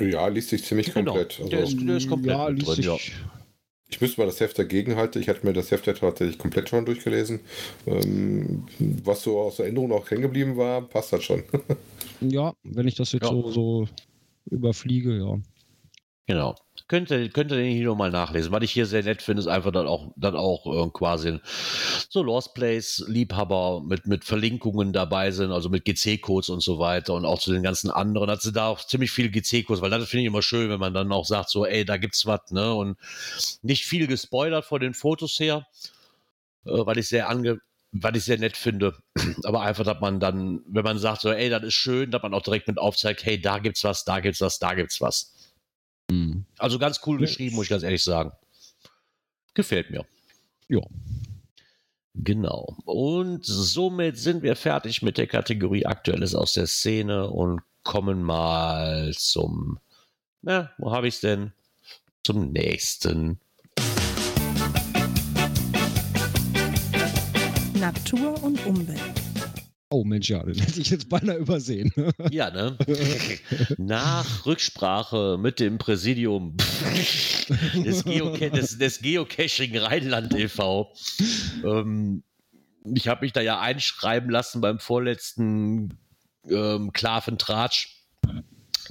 [0.00, 1.12] Ja, liest sich ziemlich Genau.
[1.12, 1.38] komplett.
[1.52, 2.96] Der Also, ist- der ist komplett ja, mit liest drin, sich, ja.
[3.88, 5.20] ich müsste mal das Heft dagegen halten.
[5.20, 7.40] Ich hatte mir das Heft ja tatsächlich komplett schon durchgelesen.
[7.86, 8.66] Ähm,
[9.04, 11.42] was so aus Erinnerung auch hängen geblieben war, passt das schon.
[12.20, 13.28] Ja, wenn ich das jetzt Ja.
[13.30, 13.88] so, so
[14.50, 15.38] überfliege, ja.
[16.26, 16.56] Genau.
[16.86, 18.52] Könnt ihr, könnt ihr den hier nochmal nachlesen.
[18.52, 21.40] Was ich hier sehr nett finde, ist einfach dann auch, dann auch äh, quasi
[22.08, 27.14] so Lost Place Liebhaber mit, mit Verlinkungen dabei sind, also mit GC-Codes und so weiter
[27.14, 28.30] und auch zu den ganzen anderen.
[28.30, 30.94] Hat sie da auch ziemlich viele GC-Codes, weil das finde ich immer schön, wenn man
[30.94, 32.72] dann auch sagt, so, ey, da gibt's was, ne?
[32.74, 32.96] Und
[33.62, 35.66] nicht viel gespoilert von den Fotos her,
[36.64, 37.58] äh, weil ich sehr ange,
[37.92, 38.94] weil ich sehr nett finde.
[39.44, 42.34] Aber einfach, dass man dann, wenn man sagt, so, ey, das ist schön, dass man
[42.34, 45.37] auch direkt mit aufzeigt, hey, da gibt's was, da gibt's was, da gibt's was.
[46.10, 46.44] Hm.
[46.58, 47.26] Also ganz cool Ja.
[47.26, 48.32] geschrieben, muss ich ganz ehrlich sagen.
[49.54, 50.06] Gefällt mir.
[50.68, 50.80] Ja.
[52.14, 52.76] Genau.
[52.84, 59.12] Und somit sind wir fertig mit der Kategorie Aktuelles aus der Szene und kommen mal
[59.16, 59.78] zum,
[60.42, 61.52] na, wo habe ich es denn?
[62.24, 63.40] Zum nächsten.
[67.74, 69.17] Natur und Umwelt.
[69.90, 71.92] Oh Mensch, ja, den hätte ich jetzt beinahe übersehen.
[72.30, 72.76] Ja, ne?
[73.78, 76.56] Nach Rücksprache mit dem Präsidium
[77.74, 80.92] des, Geoca des, des Geocaching Rheinland e.V.
[81.64, 82.22] Ähm,
[82.84, 85.98] ich habe mich da ja einschreiben lassen beim vorletzten
[86.50, 86.92] ähm,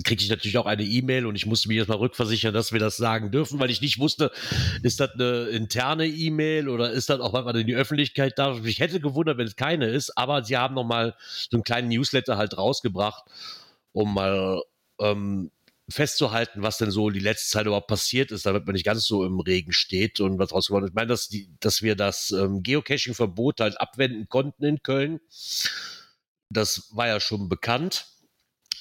[0.03, 2.79] Kriegte ich natürlich auch eine E-Mail und ich musste mich jetzt mal rückversichern, dass wir
[2.79, 4.31] das sagen dürfen, weil ich nicht wusste,
[4.83, 8.65] ist das eine interne E-Mail oder ist das auch was in die Öffentlichkeit darf.
[8.65, 11.15] Ich hätte gewundert, wenn es keine ist, aber sie haben noch mal
[11.49, 13.23] so einen kleinen Newsletter halt rausgebracht,
[13.91, 14.61] um mal
[14.99, 15.51] ähm,
[15.89, 19.23] festzuhalten, was denn so die letzte Zeit überhaupt passiert ist, damit man nicht ganz so
[19.23, 20.91] im Regen steht und was rausgekommen ist.
[20.91, 25.21] Ich meine, dass, die, dass wir das ähm, Geocaching-Verbot halt abwenden konnten in Köln.
[26.49, 28.05] Das war ja schon bekannt.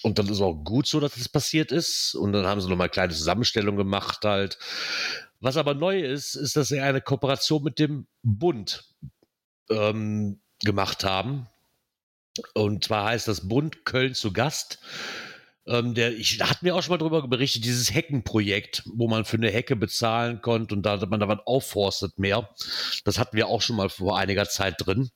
[0.07, 2.15] Und dann ist auch gut so, dass es passiert ist.
[2.15, 4.57] Und dann haben sie nochmal eine kleine Zusammenstellung gemacht halt.
[5.41, 8.85] Was aber neu ist, ist, dass sie eine Kooperation mit dem Bund
[9.69, 11.49] ähm, gemacht haben.
[12.55, 14.79] Und zwar heißt das Bund Köln zu Gast.
[15.67, 19.39] Ähm, der, ich hatten wir auch schon mal drüber berichtet, dieses Heckenprojekt, wo man für
[19.39, 22.49] eine Hecke bezahlen konnte und da hat man da was aufforstet mehr.
[23.05, 25.11] Das hatten wir auch schon mal vor einiger Zeit drin,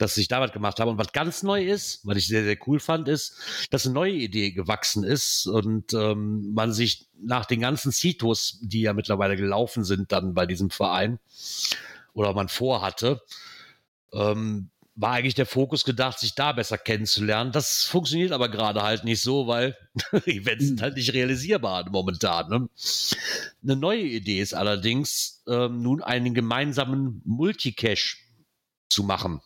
[0.00, 0.90] dass sie sich da was gemacht haben.
[0.90, 3.36] Und was ganz neu ist, was ich sehr, sehr cool fand, ist,
[3.70, 8.82] dass eine neue Idee gewachsen ist und ähm, man sich nach den ganzen Citos, die
[8.82, 11.18] ja mittlerweile gelaufen sind, dann bei diesem Verein
[12.14, 13.20] oder man vorhatte,
[14.12, 17.52] ähm, war eigentlich der Fokus gedacht, sich da besser kennenzulernen.
[17.52, 19.76] Das funktioniert aber gerade halt nicht so, weil
[20.26, 22.48] Events sind halt nicht realisierbar momentan.
[22.48, 22.68] Ne?
[23.62, 28.16] Eine neue Idee ist allerdings, ähm, nun einen gemeinsamen Multicache
[28.88, 29.40] zu machen.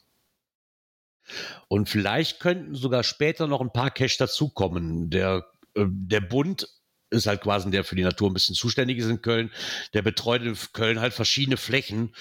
[1.68, 5.10] Und vielleicht könnten sogar später noch ein paar Cache dazukommen.
[5.10, 6.68] Der, äh, der Bund
[7.10, 9.50] ist halt quasi der für die Natur ein bisschen zuständig ist in Köln.
[9.92, 12.12] Der betreut in Köln halt verschiedene Flächen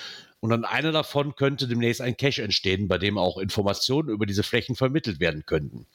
[0.43, 4.43] Und an einer davon könnte demnächst ein Cache entstehen, bei dem auch Informationen über diese
[4.43, 5.88] Flächen vermittelt werden könnten.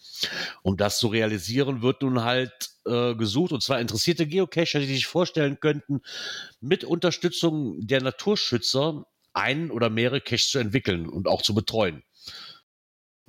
[0.63, 5.07] Um das zu realisieren, wird nun halt äh, gesucht, und zwar interessierte Geocacher, die sich
[5.07, 6.01] vorstellen könnten,
[6.61, 9.05] mit Unterstützung der Naturschützer
[9.35, 12.03] einen oder mehrere Caches zu entwickeln und auch zu betreuen.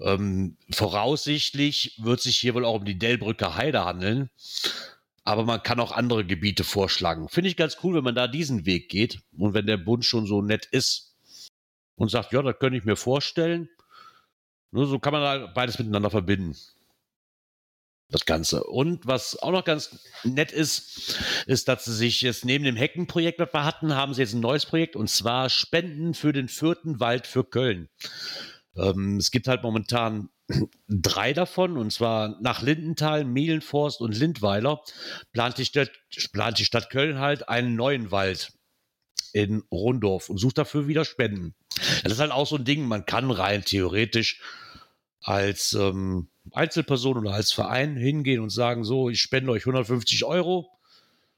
[0.02, 4.30] Ähm, voraussichtlich wird sich hier wohl auch um die Dellbrücker Heide handeln.
[5.24, 7.30] Aber man kann auch andere Gebiete vorschlagen.
[7.30, 10.26] Finde ich ganz cool, wenn man da diesen Weg geht und wenn der Bund schon
[10.26, 11.16] so nett ist
[11.96, 13.70] und sagt, ja, das könnte ich mir vorstellen.
[14.72, 16.56] Nur so kann man da beides miteinander verbinden.
[18.12, 18.64] Das Ganze.
[18.64, 23.40] Und was auch noch ganz nett ist, ist, dass sie sich jetzt neben dem Heckenprojekt,
[23.40, 27.00] das wir hatten, haben sie jetzt ein neues Projekt und zwar Spenden für den vierten
[27.00, 27.88] Wald für Köln.
[28.76, 30.30] Ähm, es gibt halt momentan
[30.88, 34.82] drei davon, und zwar nach Lindenthal, Mehlenforst und Lindweiler,
[35.32, 35.92] plant die Stadt,
[36.32, 38.54] plant die Stadt Köln halt einen neuen Wald
[39.34, 41.56] in Rundorf und sucht dafür wieder Spenden.
[42.04, 44.42] Das ist halt auch so ein Ding, man kann rein theoretisch
[45.22, 50.70] als ähm, Einzelperson oder als Verein hingehen und sagen, so, ich spende euch 150 Euro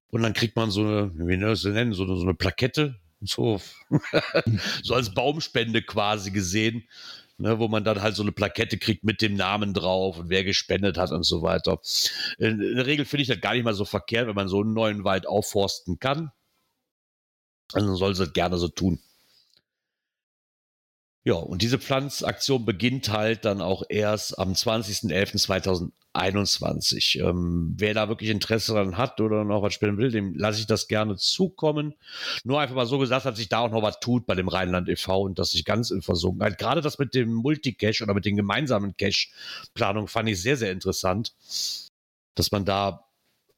[0.07, 2.99] und dann kriegt man so eine, wie wir das nennen, so eine, so eine Plakette,
[3.21, 3.61] so,
[4.83, 6.87] so als Baumspende quasi gesehen,
[7.37, 10.43] ne, wo man dann halt so eine Plakette kriegt mit dem Namen drauf und wer
[10.43, 11.79] gespendet hat und so weiter.
[12.37, 14.61] In, in der Regel finde ich das gar nicht mal so verkehrt, wenn man so
[14.61, 16.31] einen neuen Wald aufforsten kann.
[17.73, 18.99] Also soll sie das gerne so tun.
[21.23, 24.55] Ja, und diese Pflanzaktion beginnt halt dann auch erst am
[26.15, 27.19] 20.11.2021.
[27.27, 30.67] Ähm, wer da wirklich Interesse daran hat oder noch was spielen will, dem lasse ich
[30.67, 31.93] das gerne zukommen.
[32.43, 34.89] Nur einfach mal so gesagt, dass sich da auch noch was tut bei dem Rheinland
[34.89, 35.21] e.V.
[35.21, 36.57] und dass sich ganz in Versunkenheit.
[36.57, 41.33] Gerade das mit dem Multicache oder mit den gemeinsamen Cache-Planungen fand ich sehr, sehr interessant.
[42.35, 43.05] Dass man da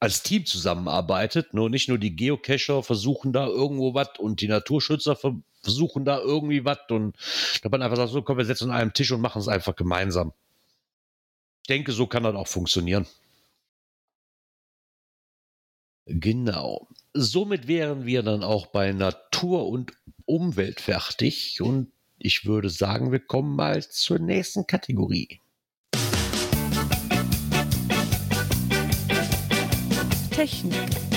[0.00, 1.54] als Team zusammenarbeitet.
[1.54, 5.16] Nur nicht nur die Geocacher versuchen da irgendwo was und die Naturschützer
[5.62, 7.16] versuchen da irgendwie was und
[7.62, 9.74] da man einfach sagt, so komm, wir setzen an einem Tisch und machen es einfach
[9.74, 10.32] gemeinsam.
[11.68, 13.06] Denke, so kann das auch funktionieren.
[16.06, 16.88] Genau.
[17.14, 19.92] Somit wären wir dann auch bei Natur und
[20.26, 25.40] Umwelt fertig und ich würde sagen, wir kommen mal zur nächsten Kategorie.
[30.30, 31.13] Technik.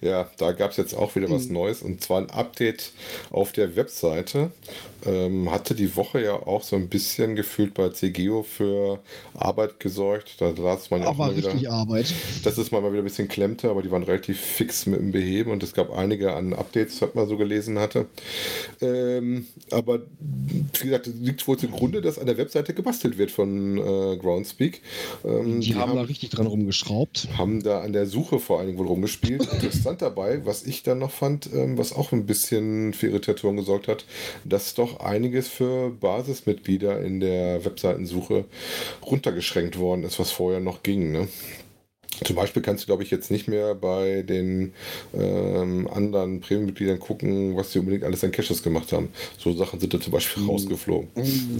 [0.00, 2.92] Ja, da gab es jetzt auch wieder was Neues und zwar ein Update
[3.30, 4.50] auf der Webseite
[5.06, 9.00] ähm, hatte die Woche ja auch so ein bisschen gefühlt bei CGO für
[9.34, 10.40] Arbeit gesorgt.
[10.40, 11.52] Da las man ja auch mal wieder.
[11.70, 12.12] Arbeit.
[12.44, 15.50] Das ist mal wieder ein bisschen klemmte, aber die waren relativ fix mit dem Beheben
[15.50, 18.06] und es gab einige an Updates, was man so gelesen hatte.
[18.80, 24.16] Ähm, aber wie gesagt, liegt wohl zugrunde, dass an der Webseite gebastelt wird von äh,
[24.16, 24.80] Groundspeak.
[25.24, 27.28] Ähm, die, die, haben, haben da richtig dran rumgeschraubt.
[27.36, 29.46] Haben da an der Suche vor allen Dingen wohl rumgespielt.
[29.86, 33.86] Interessant dabei, was ich dann noch fand, ähm, was auch ein bisschen für Irritation gesorgt
[33.86, 34.04] hat,
[34.44, 38.46] dass doch einiges für Basismitglieder in der Webseitensuche
[39.04, 41.12] runtergeschränkt worden ist, was vorher noch ging.
[41.12, 41.28] Ne?
[42.24, 44.72] Zum Beispiel kannst du, glaube ich, jetzt nicht mehr bei den
[45.14, 49.10] ähm, anderen Premium-Mitgliedern gucken, was sie unbedingt alles an Caches gemacht haben.
[49.38, 50.50] So Sachen sind da zum Beispiel hm.
[50.50, 51.10] rausgeflogen.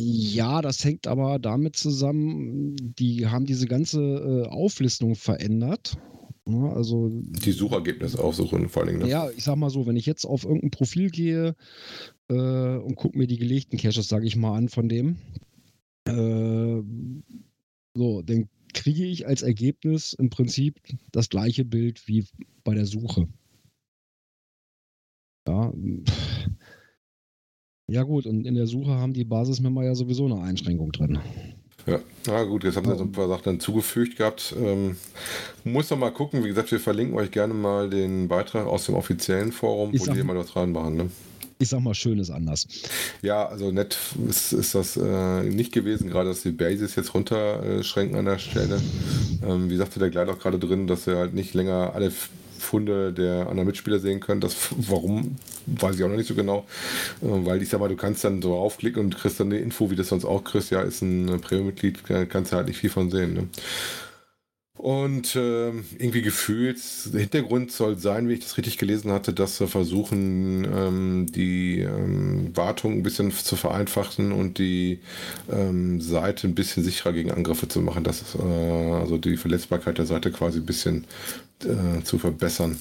[0.00, 5.96] Ja, das hängt aber damit zusammen, die haben diese ganze äh, Auflistung verändert.
[6.48, 9.02] Ja, also, die Suchergebnisse aufsuchen vor allen Dingen.
[9.02, 9.10] Ne?
[9.10, 11.56] Ja, ich sag mal so, wenn ich jetzt auf irgendein Profil gehe
[12.28, 15.16] äh, und gucke mir die gelegten Caches, sage ich mal, an von dem,
[16.06, 16.82] äh,
[17.94, 20.80] so, dann kriege ich als Ergebnis im Prinzip
[21.10, 22.26] das gleiche Bild wie
[22.62, 23.26] bei der Suche.
[25.48, 25.72] Ja,
[27.88, 31.18] ja gut, und in der Suche haben die Basismember ja sowieso eine Einschränkung drin.
[31.86, 34.54] Ja, na gut, jetzt haben wir so ein paar Sachen dann zugefügt gehabt.
[34.58, 34.96] Ähm,
[35.62, 38.96] muss noch mal gucken, wie gesagt, wir verlinken euch gerne mal den Beitrag aus dem
[38.96, 40.96] offiziellen Forum, ich wo die mal was reinmachen.
[40.96, 41.10] Ne?
[41.58, 42.66] Ich sag mal, schön ist anders.
[43.22, 43.96] Ja, also nett
[44.28, 48.80] ist, ist das äh, nicht gewesen, gerade dass die Bases jetzt runterschränken an der Stelle.
[49.46, 52.12] Ähm, wie sagte der Gleit auch gerade drin, dass er halt nicht länger alle
[52.58, 54.40] Funde der anderen Mitspieler sehen können.
[54.40, 55.36] Das, warum,
[55.66, 56.66] weiß ich auch noch nicht so genau.
[57.22, 59.90] Äh, weil ich sag mal, du kannst dann so aufklicken und kriegst dann eine Info,
[59.90, 60.70] wie das sonst auch kriegst.
[60.70, 63.34] Ja, ist ein Premium-Mitglied, kannst du halt nicht viel von sehen.
[63.34, 63.48] Ne?
[64.78, 66.78] Und äh, irgendwie gefühlt,
[67.12, 71.80] der Hintergrund soll sein, wie ich das richtig gelesen hatte, dass wir versuchen, ähm, die
[71.80, 75.00] ähm, Wartung ein bisschen zu vereinfachen und die
[75.50, 78.04] ähm, Seite ein bisschen sicherer gegen Angriffe zu machen.
[78.04, 81.06] Das, äh, also die Verletzbarkeit der Seite quasi ein bisschen
[81.64, 82.78] äh, zu verbessern.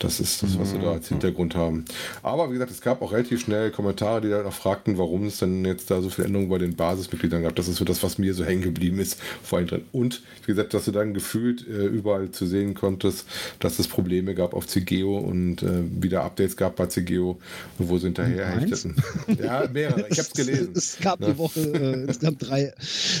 [0.00, 1.84] Das ist das, was wir da als Hintergrund haben.
[2.22, 5.38] Aber wie gesagt, es gab auch relativ schnell Kommentare, die dann auch fragten, warum es
[5.38, 7.54] denn jetzt da so viele Änderungen bei den Basismitgliedern gab.
[7.54, 9.84] Das ist so das, was mir so hängen geblieben ist vor allem drin.
[9.92, 13.26] Und wie gesagt, dass du dann gefühlt äh, überall zu sehen konntest,
[13.58, 17.38] dass es Probleme gab auf CGO und äh, wieder Updates gab bei CGO,
[17.76, 18.96] wo sie hinterher hechteten.
[19.38, 20.06] Ja, mehrere.
[20.08, 20.72] Ich habe es gelesen.
[20.74, 22.72] Es gab die Woche äh, insgesamt drei,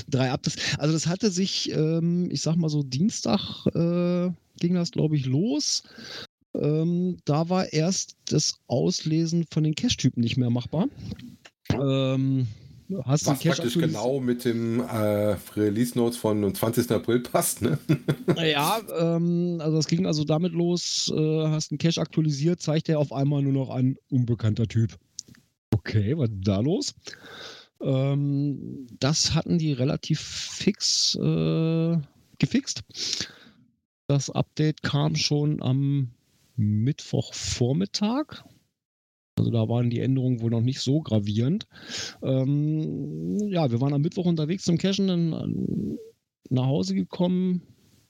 [0.08, 0.78] drei Updates.
[0.78, 5.26] Also das hatte sich, ähm, ich sag mal so, Dienstag äh, ging das, glaube ich,
[5.26, 5.82] los.
[6.54, 10.88] Ähm, da war erst das Auslesen von den Cache-Typen nicht mehr machbar.
[11.72, 12.48] Ähm,
[13.04, 16.90] hast Was praktisch genau mit dem äh, Release Notes von 20.
[16.90, 17.78] April passt, ne?
[18.36, 22.98] Ja, ähm, also das ging also damit los, äh, hast einen Cache aktualisiert, zeigt er
[22.98, 24.98] auf einmal nur noch ein unbekannter Typ.
[25.72, 26.94] Okay, was ist da los?
[27.80, 31.96] Ähm, das hatten die relativ fix äh,
[32.38, 32.82] gefixt.
[34.08, 36.10] Das Update kam schon am
[36.60, 38.44] Mittwochvormittag.
[39.36, 41.66] Also da waren die Änderungen wohl noch nicht so gravierend.
[42.22, 45.96] Ähm, ja, wir waren am Mittwoch unterwegs zum Cachen, dann äh,
[46.50, 47.62] nach Hause gekommen.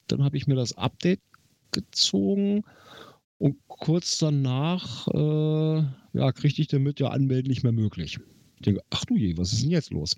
[0.09, 1.21] Dann habe ich mir das Update
[1.71, 2.65] gezogen
[3.39, 8.19] und kurz danach äh, ja, kriegte ich damit ja anmelden nicht mehr möglich.
[8.57, 10.17] Ich denke, ach du je, was ist denn jetzt los?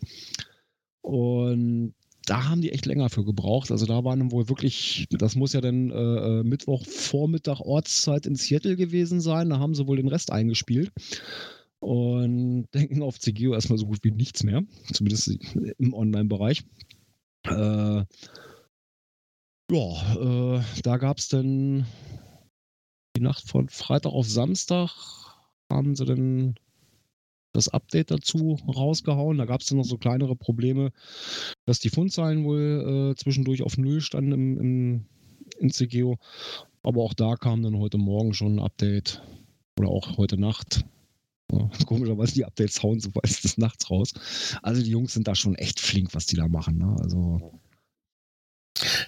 [1.03, 1.95] Und
[2.26, 3.70] da haben die echt länger für gebraucht.
[3.70, 5.94] Also da waren wohl wirklich, das muss ja dann äh,
[6.40, 9.50] äh, Mittwochvormittag Ortszeit in Seattle gewesen sein.
[9.50, 10.92] Da haben sie wohl den Rest eingespielt
[11.80, 14.62] und denken auf CGO erstmal so gut wie nichts mehr,
[14.92, 15.36] zumindest
[15.78, 16.64] im Online-Bereich.
[17.46, 18.04] Äh,
[19.70, 21.86] ja, äh, da gab es dann
[23.16, 24.90] die Nacht von Freitag auf Samstag
[25.70, 26.54] haben sie dann
[27.53, 29.38] das Update dazu rausgehauen.
[29.38, 30.92] Da gab es dann noch so kleinere Probleme,
[31.66, 35.05] dass die Fundzahlen wohl äh, zwischendurch auf Null standen im, im,
[35.59, 36.18] in CGO.
[36.82, 39.22] Aber auch da kam dann heute Morgen schon ein Update
[39.78, 40.84] oder auch heute Nacht.
[41.53, 44.14] Ja, komischerweise die Updates hauen so weit des Nachts raus.
[44.62, 46.78] Also die Jungs sind da schon echt flink, was die da machen.
[46.78, 46.96] Ne?
[47.00, 47.61] Also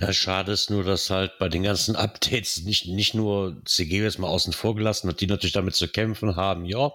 [0.00, 4.18] Ja, schade ist nur, dass halt bei den ganzen Updates nicht, nicht nur CG jetzt
[4.18, 6.92] mal außen vor gelassen hat, die natürlich damit zu kämpfen haben, ja.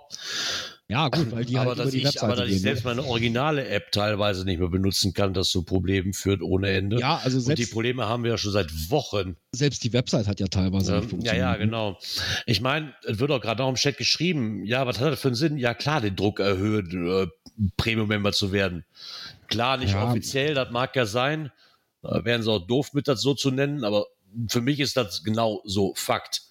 [0.89, 2.61] Ja gut, weil die aber, halt dass die ich, Webseite aber dass ich gehen, ne?
[2.61, 6.99] selbst meine originale App teilweise nicht mehr benutzen kann, das zu Problemen führt ohne Ende.
[6.99, 9.37] Ja, also Und die selbst, Probleme haben wir ja schon seit Wochen.
[9.51, 11.65] selbst die Website hat ja teilweise nicht Ähm, ja, ja, funktioniert, ne?
[11.65, 11.99] genau.
[12.45, 15.27] Ich meine, es wird auch gerade noch im Chat geschrieben, ja, was hat das für
[15.29, 15.57] einen Sinn?
[15.57, 17.27] Ja, klar, den Druck erhöhen, äh,
[17.77, 18.85] Premium-Member zu werden.
[19.47, 20.07] Klar, nicht Ja.
[20.09, 21.51] offiziell, das mag ja sein.
[22.01, 24.05] Da wären sie auch doof mit das so zu nennen, aber
[24.49, 26.43] für mich ist das genau so Fakt.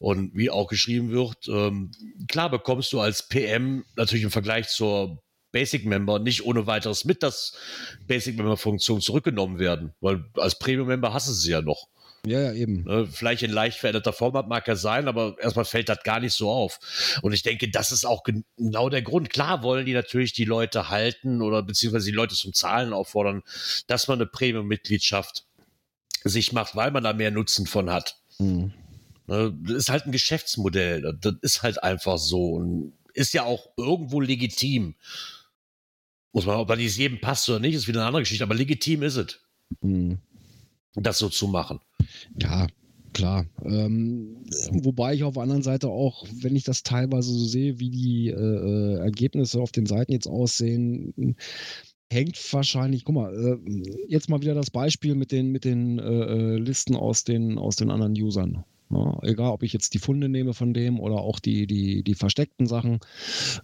[0.00, 1.90] Und wie auch geschrieben wird, ähm,
[2.26, 5.22] klar bekommst du als PM natürlich im Vergleich zur
[5.52, 7.52] Basic Member nicht ohne weiteres mit, dass
[8.06, 11.88] Basic Member Funktionen zurückgenommen werden, weil als Premium Member hast du sie ja noch.
[12.26, 12.84] Ja, ja, eben.
[12.84, 16.34] Ne, vielleicht in leicht veränderter Format mag er sein, aber erstmal fällt das gar nicht
[16.34, 17.18] so auf.
[17.22, 19.30] Und ich denke, das ist auch gen- genau der Grund.
[19.30, 23.42] Klar wollen die natürlich die Leute halten oder beziehungsweise die Leute zum Zahlen auffordern,
[23.86, 25.44] dass man eine Premium-Mitgliedschaft
[26.24, 28.16] sich macht, weil man da mehr Nutzen von hat.
[28.38, 28.72] Hm.
[29.30, 31.00] Ne, Das ist halt ein Geschäftsmodell.
[31.02, 32.54] Das- Das ist halt einfach so.
[32.54, 34.94] Und ist ja auch irgendwo legitim.
[36.32, 39.02] Muss man, ob das jedem passt oder nicht, ist wieder eine andere Geschichte, aber legitim
[39.02, 39.40] ist es,
[39.82, 40.18] Hm.
[40.94, 41.80] das so zu machen.
[42.40, 42.68] Ja,
[43.12, 43.46] klar.
[43.64, 47.90] Ähm, wobei ich auf der anderen Seite auch, wenn ich das teilweise so sehe, wie
[47.90, 51.36] die äh, äh, Ergebnisse auf den Seiten jetzt aussehen,
[52.12, 56.02] hängt wahrscheinlich, guck mal, äh, jetzt mal wieder das Beispiel mit den, mit den äh,
[56.04, 58.64] äh, Listen aus den, aus den anderen Usern.
[58.90, 62.14] Ja, egal, ob ich jetzt die Funde nehme von dem oder auch die, die, die
[62.14, 62.98] versteckten Sachen.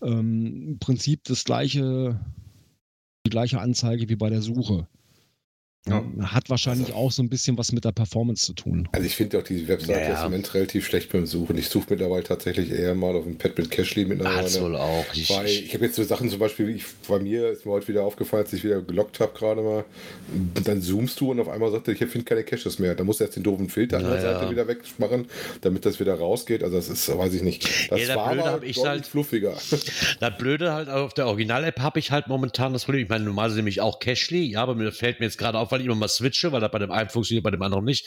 [0.02, 2.20] Ähm, Im Prinzip das gleiche,
[3.26, 4.86] die gleiche Anzeige wie bei der Suche.
[5.88, 6.02] Ja.
[6.32, 8.88] Hat wahrscheinlich auch so ein bisschen was mit der Performance zu tun.
[8.92, 10.12] Also ich finde auch die Webseite Ja, ja.
[10.14, 11.56] ist im Moment relativ schlecht beim Suchen.
[11.58, 14.60] Ich suche mittlerweile tatsächlich eher mal auf dem Pad mit Cashly mittlerweile.
[14.60, 15.04] wohl auch.
[15.14, 17.86] Ich, Weil ich habe jetzt so Sachen zum Beispiel, ich, bei mir ist mir heute
[17.88, 19.84] wieder aufgefallen, als ich wieder gelockt habe gerade mal,
[20.64, 22.94] dann zoomst du und auf einmal sagt er, ich finde keine Caches mehr.
[22.96, 24.20] Da musst du erst den doofen Filter an der.
[24.20, 25.26] Seite wieder wegmachen,
[25.60, 26.62] damit das wieder rausgeht.
[26.64, 27.64] Also das ist, weiß ich nicht.
[27.90, 29.54] Das Ja, das war Blöde aber ich halt- fluffiger.
[30.20, 33.04] Das Blöde halt auf der Original-App habe ich halt momentan das Problem.
[33.04, 35.70] Ich meine, normalerweise nehme ich auch Cashly, ja, aber mir fällt mir jetzt gerade auf,
[35.76, 38.06] weil ich immer mal switche, weil das bei dem einen funktioniert, bei dem anderen nicht,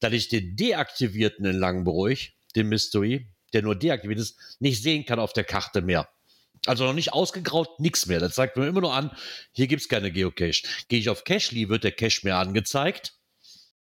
[0.00, 2.10] dass ich den deaktivierten in Langenbruch,
[2.56, 6.08] den Mystery, der nur deaktiviert ist, nicht sehen kann auf der Karte mehr.
[6.66, 8.18] Also noch nicht ausgegraut, nichts mehr.
[8.18, 9.10] Das zeigt mir immer nur an,
[9.52, 10.66] hier gibt es keine Geocache.
[10.88, 13.14] Gehe ich auf Cashly, wird der Cache mir angezeigt,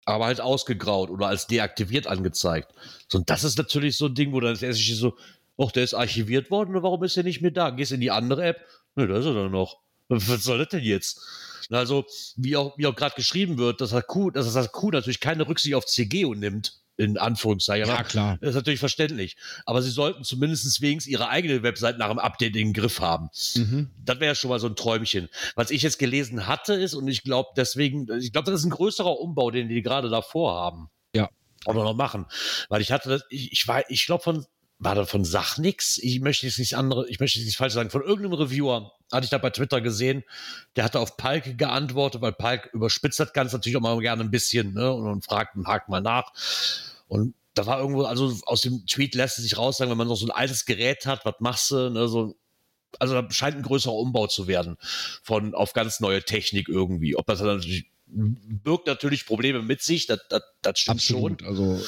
[0.05, 2.73] aber halt ausgegraut oder als deaktiviert angezeigt.
[3.07, 5.17] So, und das ist natürlich so ein Ding, wo dann das erste so,
[5.57, 7.69] ach, der ist archiviert worden, warum ist der nicht mehr da?
[7.69, 8.65] Gehst in die andere App,
[8.95, 9.82] ne, da ist er dann noch.
[10.15, 11.21] Was soll das denn jetzt?
[11.69, 12.05] Also,
[12.35, 15.47] wie auch, wie auch gerade geschrieben wird, dass das Q, dass das Q natürlich keine
[15.47, 16.73] Rücksicht auf CGO nimmt.
[16.95, 17.87] in Anführungszeichen.
[17.87, 18.37] Ja, klar.
[18.39, 19.35] Das ist natürlich verständlich.
[19.65, 23.29] Aber sie sollten zumindest wenigstens ihre eigene Website nach dem Update in den Griff haben.
[23.55, 23.89] Mhm.
[24.03, 25.29] Das wäre ja schon mal so ein Träumchen.
[25.55, 28.71] Was ich jetzt gelesen hatte, ist, und ich glaube deswegen, ich glaube, das ist ein
[28.71, 30.89] größerer Umbau, den die gerade davor haben.
[31.15, 31.29] Ja.
[31.65, 32.25] Oder noch machen.
[32.69, 34.45] Weil ich hatte das, ich, ich war, ich glaube von,
[34.83, 35.97] war da von Sachnix?
[35.97, 39.23] Ich möchte jetzt nicht andere, ich möchte jetzt nicht falsch sagen, von irgendeinem Reviewer hatte
[39.23, 40.23] ich da bei Twitter gesehen,
[40.75, 44.31] der hatte auf Palk geantwortet, weil Palk überspitzt das Ganze natürlich auch mal gerne ein
[44.31, 46.33] bisschen, ne, und, und fragt, hakt mal nach.
[47.07, 50.07] Und da war irgendwo, also aus dem Tweet lässt es sich raus sagen, wenn man
[50.07, 52.35] noch so ein altes Gerät hat, was machst du, ne, so,
[52.99, 54.77] also da scheint ein größerer Umbau zu werden
[55.23, 57.15] von auf ganz neue Technik irgendwie.
[57.15, 61.41] Ob das dann natürlich birgt natürlich Probleme mit sich, das, das, das stimmt Absolut.
[61.41, 61.49] schon.
[61.49, 61.81] Also,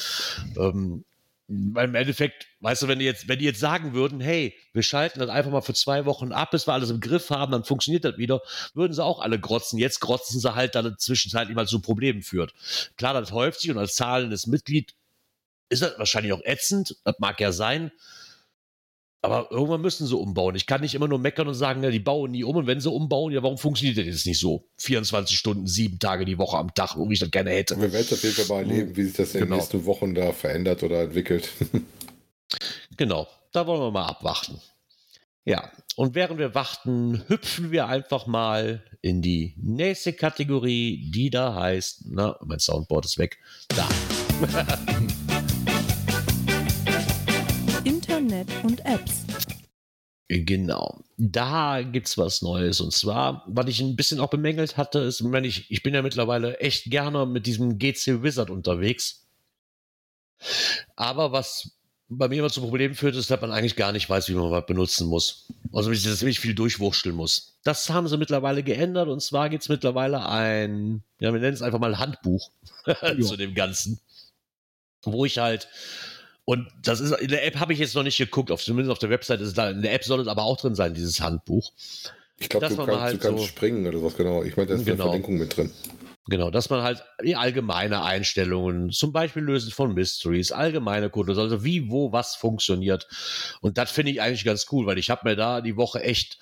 [0.56, 1.04] Ähm,
[1.48, 4.82] weil im Endeffekt, weißt du, wenn die jetzt, wenn die jetzt sagen würden, hey, wir
[4.82, 7.64] schalten das einfach mal für zwei Wochen ab, bis wir alles im Griff haben, dann
[7.64, 8.40] funktioniert das wieder,
[8.74, 9.78] würden sie auch alle grotzen.
[9.78, 12.52] Jetzt grotzen sie halt dann zwischenzeitlich mal zu Problemen führt.
[12.96, 14.94] Klar, das häuft sich und als zahlendes Mitglied
[15.68, 17.92] ist das wahrscheinlich auch ätzend, das mag ja sein.
[19.22, 20.54] Aber irgendwann müssen sie umbauen.
[20.54, 22.54] Ich kann nicht immer nur meckern und sagen, ja, die bauen nie um.
[22.54, 24.68] Und wenn sie umbauen, ja, warum funktioniert das jetzt nicht so?
[24.78, 27.80] 24 Stunden, sieben Tage die Woche am Tag, wo ich das gerne hätte.
[27.80, 29.54] Wir werden auf jeden Fall mal erleben, wie sich das in Genau.
[29.54, 31.48] den nächsten Wochen da verändert oder entwickelt.
[32.96, 34.60] Genau, da wollen wir mal abwarten.
[35.44, 41.54] Ja, und während wir warten, hüpfen wir einfach mal in die nächste Kategorie, die da
[41.54, 43.38] heißt, na, mein Soundboard ist weg.
[43.68, 43.88] Da.
[48.36, 49.24] Internet und Apps.
[50.28, 51.00] Genau.
[51.16, 52.80] Da gibt's was Neues.
[52.80, 56.02] Und zwar, was ich ein bisschen auch bemängelt hatte, ist, wenn ich, ich bin ja
[56.02, 59.26] mittlerweile echt gerne mit diesem GC Wizard unterwegs.
[60.96, 61.70] Aber was
[62.08, 64.50] bei mir immer zu Problemen führt, ist, dass man eigentlich gar nicht weiß, wie man
[64.50, 65.46] was benutzen muss.
[65.72, 67.58] Also dass ich ziemlich viel durchwurschteln muss.
[67.64, 69.08] Das haben sie mittlerweile geändert.
[69.08, 72.50] Und zwar gibt's mittlerweile ein, ja, wir nennen es einfach mal Handbuch
[73.22, 74.00] zu dem Ganzen.
[75.04, 75.68] Wo ich halt
[76.46, 78.98] und das ist, in der App habe ich jetzt noch nicht geguckt, auf, zumindest auf
[78.98, 81.20] der Website ist es da, in der App soll es aber auch drin sein, dieses
[81.20, 81.72] Handbuch.
[82.38, 84.42] Ich glaube, du, kannst- halt du kannst so- springen oder sowas, genau.
[84.42, 85.04] Ich meine, da ist eine Genau.
[85.04, 85.70] Verlinkung mit drin.
[86.28, 91.62] Genau, dass man halt die allgemeine Einstellungen, zum Beispiel Lösen von Mysteries, allgemeine Codes, also
[91.62, 93.06] wie, wo, was funktioniert.
[93.60, 96.38] Und das finde ich eigentlich ganz cool, weil ich habe mir da die Woche echt,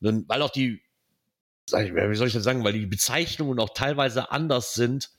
[0.00, 0.82] weil auch die,
[1.70, 5.10] wie soll ich das sagen, weil die Bezeichnungen auch teilweise anders sind,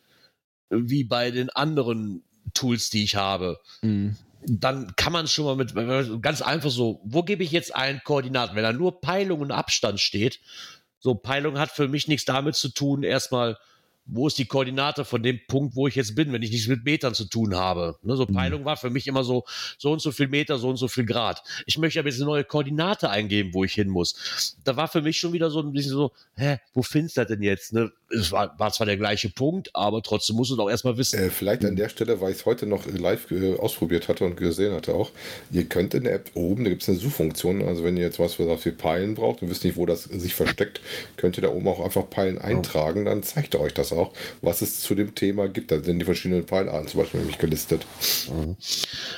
[0.69, 2.23] wie bei den anderen
[2.53, 3.59] Tools, die ich habe.
[3.81, 4.15] mh.
[4.45, 5.73] dann kann man schon mal mit
[6.21, 8.55] ganz einfach so, wo gebe ich jetzt ein Koordinaten?
[8.55, 10.39] Wenn da nur Peilung und Abstand steht,
[10.99, 13.57] so Peilung hat für mich nichts damit zu tun, erstmal,
[14.05, 16.83] wo ist die Koordinate von dem Punkt, wo ich jetzt bin, wenn ich nichts mit
[16.83, 17.97] Metern zu tun habe.
[18.03, 18.33] Ne, so Mhm.
[18.33, 19.45] Peilung war für mich immer so,
[19.77, 21.41] so und so viel Meter, so und so viel Grad.
[21.65, 24.57] Ich möchte aber jetzt eine neue Koordinate eingeben, wo ich hin muss.
[24.63, 27.27] Da war für mich schon wieder so ein bisschen so, hä, wo findest du das
[27.29, 27.73] denn jetzt?
[27.73, 27.91] Ne?
[28.09, 31.19] Es war, war zwar der gleiche Punkt, aber trotzdem musst du doch erstmal wissen.
[31.19, 34.35] Äh, vielleicht an der Stelle, weil ich es heute noch live äh, ausprobiert hatte und
[34.35, 35.11] gesehen hatte auch,
[35.51, 38.19] ihr könnt in der App oben, da gibt es eine Suchfunktion, also wenn ihr jetzt
[38.19, 40.81] was für, für Peilen braucht und wisst nicht, wo das sich versteckt,
[41.17, 44.61] könnt ihr da oben auch einfach Peilen eintragen, dann zeigt er euch das auch, was
[44.61, 45.71] es zu dem Thema gibt.
[45.71, 47.85] Da sind die verschiedenen Peilarten zum Beispiel nämlich gelistet.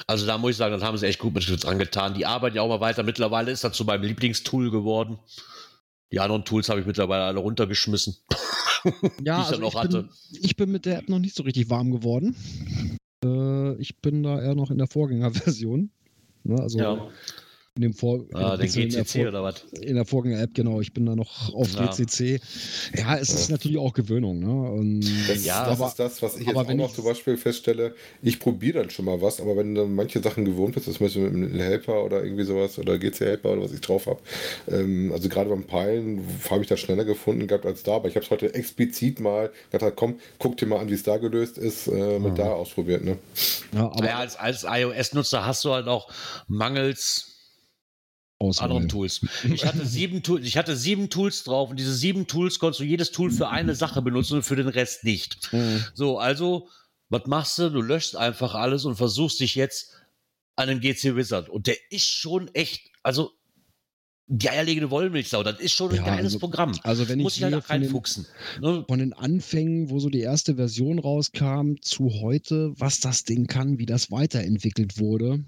[0.08, 2.14] Also da muss ich sagen, das haben sie echt gut mit uns angetan.
[2.14, 3.04] Die arbeiten ja auch mal weiter.
[3.04, 5.20] Mittlerweile ist das zu meinem Lieblingstool geworden.
[6.12, 8.16] Die anderen Tools habe ich mittlerweile alle runtergeschmissen.
[8.86, 10.04] Ja, die ich dann also noch ich, hatte.
[10.04, 10.10] bin,
[10.44, 12.36] ich bin mit der App noch nicht so richtig warm geworden.
[13.24, 15.90] Äh, ich bin da eher noch in der Vorgängerversion.
[16.44, 17.10] Ne, also Ja,
[17.78, 19.66] in dem Vor ah, in den der- in der GCC Vor- oder was?
[19.82, 20.80] in der Vorgänger-App, genau.
[20.80, 21.88] Ich bin da noch auf Ja.
[21.88, 22.40] GCC.
[22.98, 24.40] Ja, es ist natürlich auch Gewöhnung.
[24.40, 24.72] Ne?
[24.72, 27.94] Und, Das, Ja, das aber- ist das, was ich jetzt auch noch zum Beispiel feststelle.
[28.22, 31.30] Ich probiere dann schon mal was, aber wenn du manche Sachen gewohnt bist, das Beispiel
[31.30, 34.20] mit einem Helper oder irgendwie sowas oder GC-Helper oder was ich drauf habe,
[34.72, 38.16] ähm, also gerade beim Peilen habe ich das schneller gefunden gehabt als da, aber ich
[38.16, 41.58] habe es heute explizit mal gesagt, komm, guck dir mal an, wie es da gelöst
[41.58, 43.04] ist, äh, mit da ausprobiert.
[43.04, 43.18] Ne?
[43.74, 46.10] ja, aber Ja, als, als iOS-Nutzer hast du halt auch
[46.48, 47.34] mangels
[48.50, 48.66] Auswahl.
[48.70, 49.22] anderen Tools.
[49.52, 52.84] Ich hatte sieben Tools, ich hatte sieben Tools drauf und diese sieben Tools konntest du
[52.84, 55.52] jedes Tool für eine Sache benutzen und für den Rest nicht.
[55.54, 55.84] Mhm.
[55.94, 56.70] So, also,
[57.10, 57.70] was machst du?
[57.70, 59.92] Du löschst einfach alles und versuchst dich jetzt
[60.56, 61.50] an den GC Wizard.
[61.50, 63.32] Und der ist schon echt, also
[64.28, 66.74] die eierlegende Wollmilchsau, das ist schon ein Ja, geiles also- Programm.
[66.82, 68.26] Also wenn ich Muss ich halt sehe auch von den, reinfuchsen.
[68.60, 68.84] Ne?
[68.88, 73.78] von den Anfängen, wo so die erste Version rauskam, zu heute, was das Ding kann,
[73.78, 75.44] wie das weiterentwickelt wurde,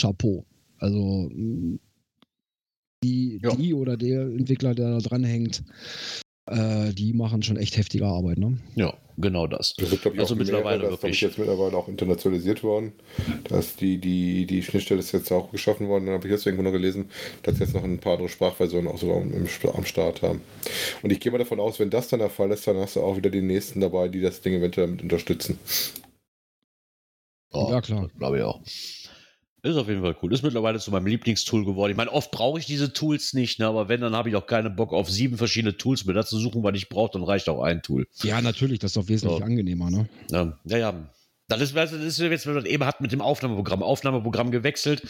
[0.00, 0.44] Chapeau.
[0.78, 1.30] Also
[3.02, 3.54] die, Ja.
[3.54, 5.62] die oder der Entwickler, der da dran hängt,
[6.46, 8.38] äh, die machen schon echt heftige Arbeit.
[8.38, 8.56] Ne?
[8.74, 9.74] Ja, genau das.
[9.76, 11.20] Das wird, glaube ich, Also auch mittlerweile mehrere, das ist, glaub ich, wirklich.
[11.20, 12.92] jetzt mittlerweile auch internationalisiert worden.
[13.48, 16.06] Dass die, die, die Schnittstelle ist jetzt auch geschaffen worden.
[16.06, 17.10] Dann habe ich jetzt irgendwo noch gelesen,
[17.42, 20.40] dass sie jetzt noch ein paar andere Sprachversionen auch sogar im, im, am Start haben.
[21.02, 23.02] Und ich gehe mal davon aus, wenn das dann der Fall ist, dann hast du
[23.02, 25.58] auch wieder die nächsten dabei, die das Ding eventuell damit unterstützen.
[27.52, 28.08] Oh, Ja, klar.
[28.18, 28.60] Glaube ich auch.
[29.62, 30.32] Ist auf jeden Fall cool.
[30.32, 31.90] Ist mittlerweile zu meinem Lieblingstool geworden.
[31.90, 34.46] Ich meine, oft brauche ich diese Tools nicht, ne, aber wenn, dann habe ich auch
[34.46, 37.62] keinen Bock auf sieben verschiedene Tools mir dazu suchen, was ich brauche, dann reicht auch
[37.62, 38.06] ein Tool.
[38.22, 39.44] Ja, natürlich, das ist doch wesentlich So.
[39.44, 40.08] angenehmer, ne?
[40.32, 41.10] Ähm, ja, ja.
[41.48, 43.82] Das ist, das ist jetzt, wenn man eben hat mit dem Aufnahmeprogramm.
[43.82, 45.02] Aufnahmeprogramm gewechselt,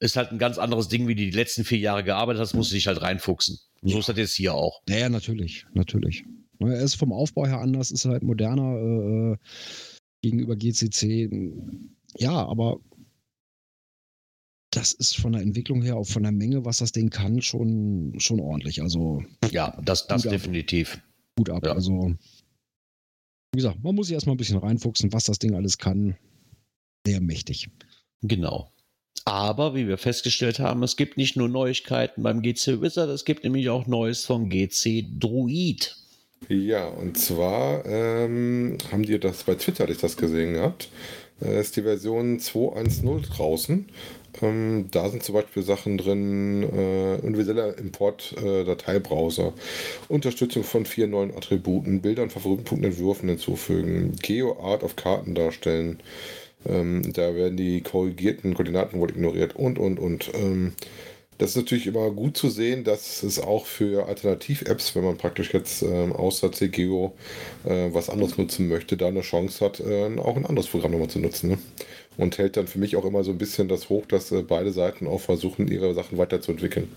[0.00, 2.72] ist halt ein ganz anderes Ding, wie du die letzten vier Jahre gearbeitet hast, musst
[2.72, 3.58] du dich halt reinfuchsen.
[3.82, 4.82] Und so ist das jetzt hier auch.
[4.88, 6.24] Ja, ja, natürlich, natürlich.
[6.58, 9.36] Ne, Er ist vom Aufbau her anders, ist halt moderner äh,
[10.22, 11.30] gegenüber GCC.
[12.18, 12.80] Ja, aber
[14.76, 18.14] das ist von der Entwicklung her, auch von der Menge, was das Ding kann, schon,
[18.18, 18.82] schon ordentlich.
[18.82, 20.32] Also Ja, das, das Gut ab.
[20.38, 21.00] definitiv.
[21.36, 21.64] gut ab.
[21.64, 21.72] Ja.
[21.72, 22.14] Also,
[23.52, 26.16] wie gesagt, man muss sich erstmal ein bisschen reinfuchsen, was das Ding alles kann.
[27.06, 27.70] Sehr mächtig.
[28.22, 28.70] Genau.
[29.24, 33.44] Aber wie wir festgestellt haben, es gibt nicht nur Neuigkeiten beim GC Wizard, es gibt
[33.44, 35.96] nämlich auch Neues vom GC Druid.
[36.48, 40.88] Ja, und zwar ähm, haben die das bei Twitter, hatte ich das gesehen gehabt.
[41.40, 43.86] Äh, ist die Version 2.1.0 draußen.
[44.42, 49.52] Ähm, da sind zum Beispiel Sachen drin, äh, universeller Import-Dateibrowser,
[50.08, 56.00] Unterstützung von vier neuen Attributen, Bildern, Favoritenpunkten, Entwürfen hinzufügen, Geo-Art auf Karten darstellen.
[56.66, 60.30] Ähm, da werden die korrigierten Koordinaten wohl ignoriert und, und, und.
[60.34, 60.72] Ähm,
[61.38, 65.52] das ist natürlich immer gut zu sehen, dass es auch für Alternativ-Apps, wenn man praktisch
[65.52, 67.14] jetzt ähm, außer CGO
[67.64, 71.10] äh, was anderes nutzen möchte, da eine Chance hat, äh, auch ein anderes Programm nochmal
[71.10, 71.50] zu nutzen.
[71.50, 71.58] Ne?
[72.16, 74.72] Und hält dann für mich auch immer so ein bisschen das hoch, dass äh, beide
[74.72, 76.88] Seiten auch versuchen, ihre Sachen weiterzuentwickeln.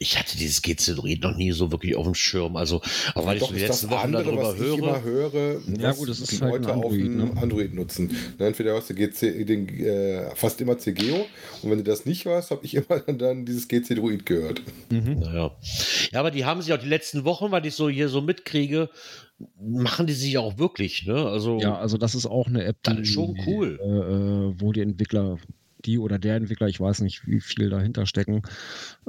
[0.00, 2.56] Ich hatte dieses GC Druid noch nie so wirklich auf dem Schirm.
[2.56, 2.80] Also,
[3.14, 4.78] auch weil ich so die letzten Wochen darüber was ich höre.
[4.78, 7.40] immer höre, Ja, gut, das ist die halt ein Leute auf Android, dem ne?
[7.40, 8.16] Android nutzen.
[8.38, 11.26] Ne, Entweder hörst du GC, den, äh, fast immer CGO
[11.62, 14.62] und wenn du das nicht hörst, habe ich immer dann dieses GC Druid gehört.
[14.90, 15.52] Naja.
[16.10, 18.90] Ja, aber die haben sich auch die letzten Wochen, weil ich so hier so mitkriege,
[19.60, 21.14] machen die sich auch wirklich, ne?
[21.26, 23.78] Also, Ja, also das ist auch eine App, ist schon cool.
[23.82, 25.38] Äh, äh, wo die Entwickler,
[25.84, 28.42] die oder der Entwickler, ich weiß nicht, wie viel dahinter stecken,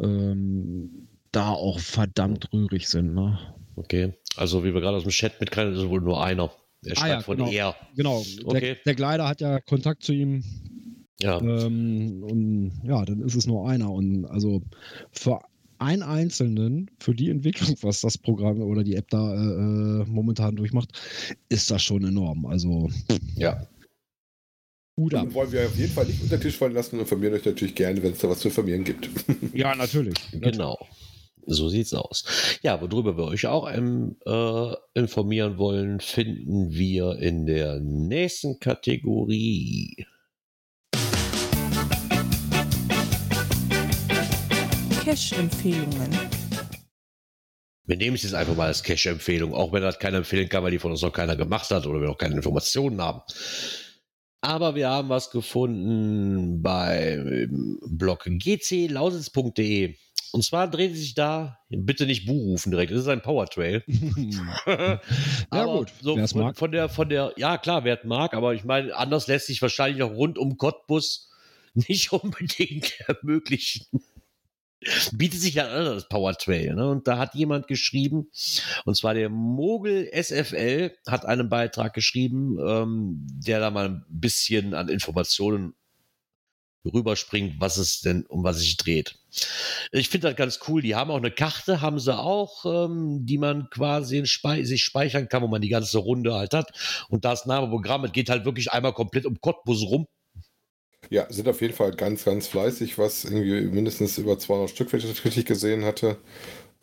[0.02, 3.14] ähm, da auch verdammt rührig sind.
[3.14, 3.38] Ne?
[3.76, 4.14] okay.
[4.38, 6.52] Also, wie wir gerade aus dem Chat mitkriegen, ist es wohl nur einer.
[6.84, 7.50] Er schreibt ja, von genau.
[7.52, 7.76] er.
[7.96, 8.60] Genau, Okay.
[8.60, 10.44] der, der Gleiter hat ja Kontakt zu ihm
[11.22, 11.40] Ja.
[11.40, 13.92] ähm, und ja, dann ist es nur einer.
[13.92, 14.62] Und also
[15.12, 15.40] für
[15.86, 20.56] einen Einzelnen, für die Entwicklung, was das Programm oder die App da äh, äh, momentan
[20.56, 20.92] durchmacht,
[21.50, 22.46] ist das schon enorm.
[22.46, 22.90] Also
[23.36, 23.52] ja.
[23.52, 23.70] Ab.
[24.98, 27.44] Und wollen wir auf jeden Fall nicht unter den Tisch fallen lassen und informieren euch
[27.44, 29.10] natürlich gerne, wenn es da was zu informieren gibt.
[29.54, 30.16] Ja, natürlich.
[30.32, 30.78] Genau.
[31.46, 32.24] So sieht's aus.
[32.64, 40.06] Ja, worüber wir euch auch ähm, äh, informieren wollen, finden wir in der nächsten Kategorie.
[45.06, 46.10] Cash-Empfehlungen.
[47.86, 50.72] Wir nehmen es jetzt einfach mal als Cash-Empfehlung, auch wenn das keiner empfehlen kann, weil
[50.72, 53.22] die von uns noch keiner gemacht hat oder wir noch keine Informationen haben.
[54.42, 59.94] Aber wir haben was gefunden beim Blog gclausitz.de.
[60.32, 63.84] Und zwar dreht sich da, bitte nicht Bu rufen direkt, das ist ein Powertrail.
[65.52, 66.58] aber gut, so von, mag.
[66.58, 69.62] von der, von der, ja klar, wer es mag, aber ich meine, anders lässt sich
[69.62, 71.30] wahrscheinlich auch rund um Cottbus
[71.76, 73.86] nicht unbedingt ermöglichen.
[75.12, 76.76] Bietet sich ja an, das Powertrail.
[76.76, 76.90] Ne?
[76.90, 78.30] Und da hat jemand geschrieben,
[78.86, 84.74] und zwar der Mogel SFL hat einen Beitrag geschrieben, ähm, der da mal ein bisschen
[84.74, 85.74] an Informationen
[86.86, 89.16] rüberspringt, was es denn, um was es sich dreht.
[89.92, 90.82] Ich finde das ganz cool.
[90.82, 94.84] Die haben auch eine Karte, haben sie auch, ähm, die man quasi in Spei sich
[94.84, 96.72] speichern kann, wo man die ganze Runde halt hat.
[97.10, 100.08] Und das Namenprogramm, es geht halt wirklich einmal komplett um Cottbus rum.
[101.10, 105.00] Ja, sind auf jeden Fall ganz, ganz fleißig, was irgendwie mindestens über 200 Stück, wenn
[105.00, 106.18] ich das richtig gesehen hatte.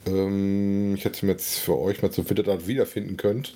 [0.07, 3.55] Ähm, ich hätte mir jetzt für euch mal zum Wintertag wiederfinden könnt.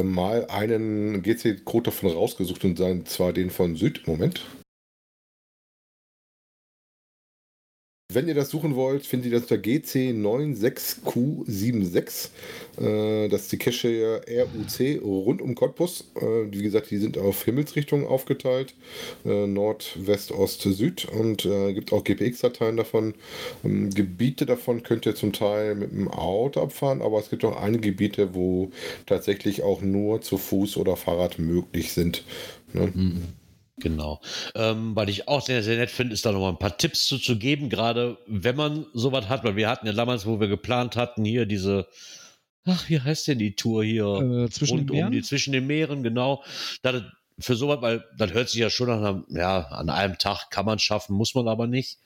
[0.00, 4.06] Mal einen GC-Code davon rausgesucht und dann zwar den von Süd.
[4.06, 4.46] Moment.
[8.10, 12.30] Wenn ihr das suchen wollt, findet ihr das unter GC96Q76.
[12.80, 16.10] Äh, das ist die Cache RUC rund um Cottbus.
[16.14, 18.74] Äh, wie gesagt, die sind auf Himmelsrichtungen aufgeteilt.
[19.26, 21.04] Äh, Nord, West, Ost, Süd.
[21.04, 23.12] Und äh, gibt auch GPX-Dateien davon.
[23.62, 27.60] Ähm, Gebiete davon könnt ihr zum Teil mit dem Auto abfahren, aber es gibt auch
[27.60, 28.70] einige Gebiete, wo
[29.04, 32.24] tatsächlich auch nur zu Fuß oder Fahrrad möglich sind.
[32.72, 32.90] Ne?
[33.80, 34.20] Genau.
[34.54, 37.06] Ähm, weil ich auch sehr, sehr nett finde, ist da noch mal ein paar Tipps
[37.06, 40.48] zu, zu geben, gerade wenn man sowas hat, weil wir hatten ja damals, wo wir
[40.48, 41.86] geplant hatten, hier diese,
[42.64, 44.46] ach, wie heißt denn die Tour hier?
[44.46, 45.06] Äh, zwischen Rund den Meeren?
[45.06, 46.42] um die, zwischen den Meeren, genau.
[46.82, 47.02] Das,
[47.38, 50.66] für sowas, weil das hört sich ja schon an, einem- ja, an einem Tag kann
[50.66, 51.98] man schaffen, muss man aber nicht.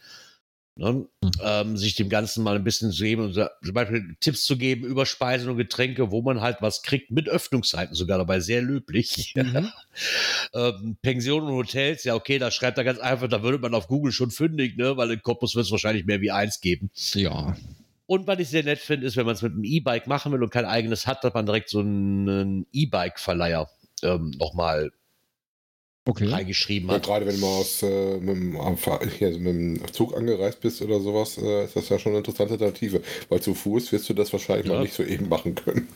[0.74, 1.06] Ne?
[1.42, 4.84] Ähm, sich dem Ganzen mal ein bisschen zu geben und zum Beispiel Tipps zu geben
[4.86, 9.34] über Speisen und Getränke, wo man halt was kriegt, mit Öffnungszeiten sogar dabei, sehr löblich.
[9.42, 9.70] Mhm.
[10.54, 13.88] ähm, Pensionen und Hotels, ja okay, da schreibt er ganz einfach, da würde man auf
[13.88, 14.96] Google schon fündig, ne?
[14.96, 16.90] weil in Cottbus wird es wahrscheinlich mehr wie eins geben.
[17.14, 17.56] Ja.
[18.06, 20.42] Und was ich sehr nett finde, ist, wenn man es mit einem E-Bike machen will
[20.42, 23.68] und kein eigenes hat, dass man direkt so einen E-Bike-Verleiher
[24.02, 24.92] ähm, nochmal
[26.04, 26.26] okay.
[26.26, 27.06] reingeschrieben hat.
[27.06, 28.58] Ja, gerade wenn du mal aus, äh, mit, dem,
[29.18, 32.54] hier, mit, dem, Zug angereist bist oder sowas, äh, ist das ja schon eine interessante
[32.54, 33.02] Alternative.
[33.28, 34.74] Weil zu Fuß wirst du das wahrscheinlich ja.
[34.74, 35.88] mal nicht so eben machen können.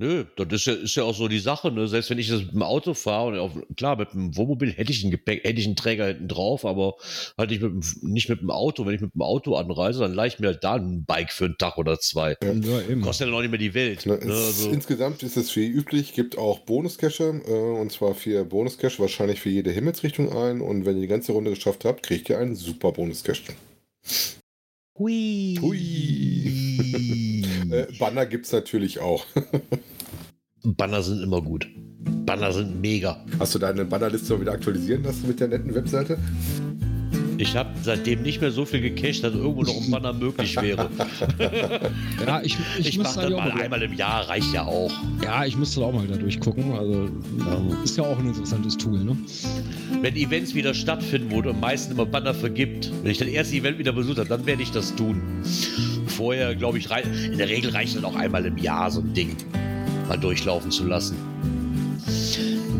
[0.00, 1.86] Nö, das ist ja, ist ja auch so die Sache, ne?
[1.86, 4.90] Selbst wenn ich das mit dem Auto fahre und auf, klar, mit dem Wohnmobil hätte
[4.92, 6.94] ich einen Gepäck, hätte ich einen Träger hinten drauf, aber
[7.36, 8.86] halt nicht mit, dem, nicht mit dem Auto.
[8.86, 11.44] Wenn ich mit dem Auto anreise, dann leih ich mir halt da ein Bike für
[11.44, 12.34] einen Tag oder zwei.
[12.42, 12.50] Ja.
[12.50, 14.04] Ja, Kostet ja noch nicht mehr die Welt.
[14.06, 14.22] Na, ne?
[14.22, 19.40] also, insgesamt ist es wie üblich, gibt auch Bonuscache, äh, und zwar vier Bonuscache, wahrscheinlich
[19.40, 20.62] für jede Himmelsrichtung ein.
[20.62, 23.52] Und wenn ihr die ganze Runde geschafft habt, kriegt ihr einen super Bonuscache.
[24.98, 25.58] Hui.
[25.60, 27.44] Hui.
[27.70, 29.26] äh, Banner gibt es natürlich auch.
[30.62, 31.68] Banner sind immer gut.
[32.26, 33.24] Banner sind mega.
[33.38, 36.18] Hast du deine Bannerliste wieder aktualisieren lassen mit der netten Webseite?
[37.38, 40.90] Ich habe seitdem nicht mehr so viel gecached, dass irgendwo noch ein Banner möglich wäre.
[42.26, 44.92] ja, ich, ich, ich mache das mal einmal im Jahr, reicht ja auch.
[45.24, 46.72] Ja, ich musste auch mal wieder durchgucken.
[46.72, 47.08] Also
[47.38, 47.82] ja.
[47.82, 49.02] ist ja auch ein interessantes Tool.
[49.02, 49.16] Ne?
[50.02, 53.56] Wenn Events wieder stattfinden, wo du am meisten immer Banner vergibt, wenn ich das erste
[53.56, 55.22] Event wieder besucht habe, dann werde ich das tun.
[56.08, 56.90] Vorher, glaube ich,
[57.24, 59.34] in der Regel reicht dann auch einmal im Jahr so ein Ding
[60.10, 61.16] mal durchlaufen zu lassen.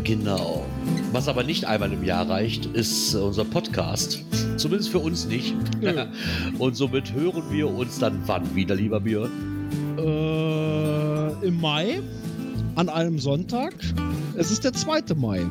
[0.03, 0.65] Genau.
[1.13, 4.21] Was aber nicht einmal im Jahr reicht, ist unser Podcast.
[4.57, 5.55] Zumindest für uns nicht.
[5.79, 6.07] Ja.
[6.59, 9.31] Und somit hören wir uns dann wann wieder, lieber Björn?
[9.97, 12.01] Äh, Im Mai,
[12.75, 13.75] an einem Sonntag.
[14.35, 15.15] Es ist der 2.
[15.15, 15.45] Mai.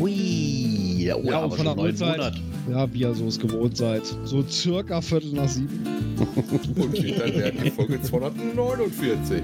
[0.00, 2.42] Ui, ja, oh, ja und von der Uhrzeit.
[2.68, 4.02] Ja, wie ihr so es gewohnt seid.
[4.24, 5.84] So circa Viertel nach sieben.
[6.74, 9.42] und dann werden die Folge 249.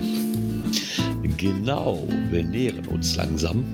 [1.42, 3.64] Genau, wir nähern uns langsam.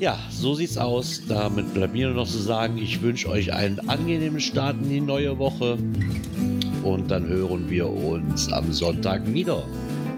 [0.00, 1.22] Ja, so sieht's aus.
[1.28, 5.00] Damit bleibt mir nur noch zu sagen, ich wünsche euch einen angenehmen Start in die
[5.00, 5.78] neue Woche.
[6.82, 9.62] Und dann hören wir uns am Sonntag wieder.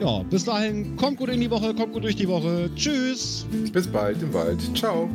[0.01, 2.71] Ja, bis dahin, kommt gut in die Woche, kommt gut durch die Woche.
[2.75, 3.45] Tschüss.
[3.71, 4.59] Bis bald im Wald.
[4.75, 5.11] Ciao.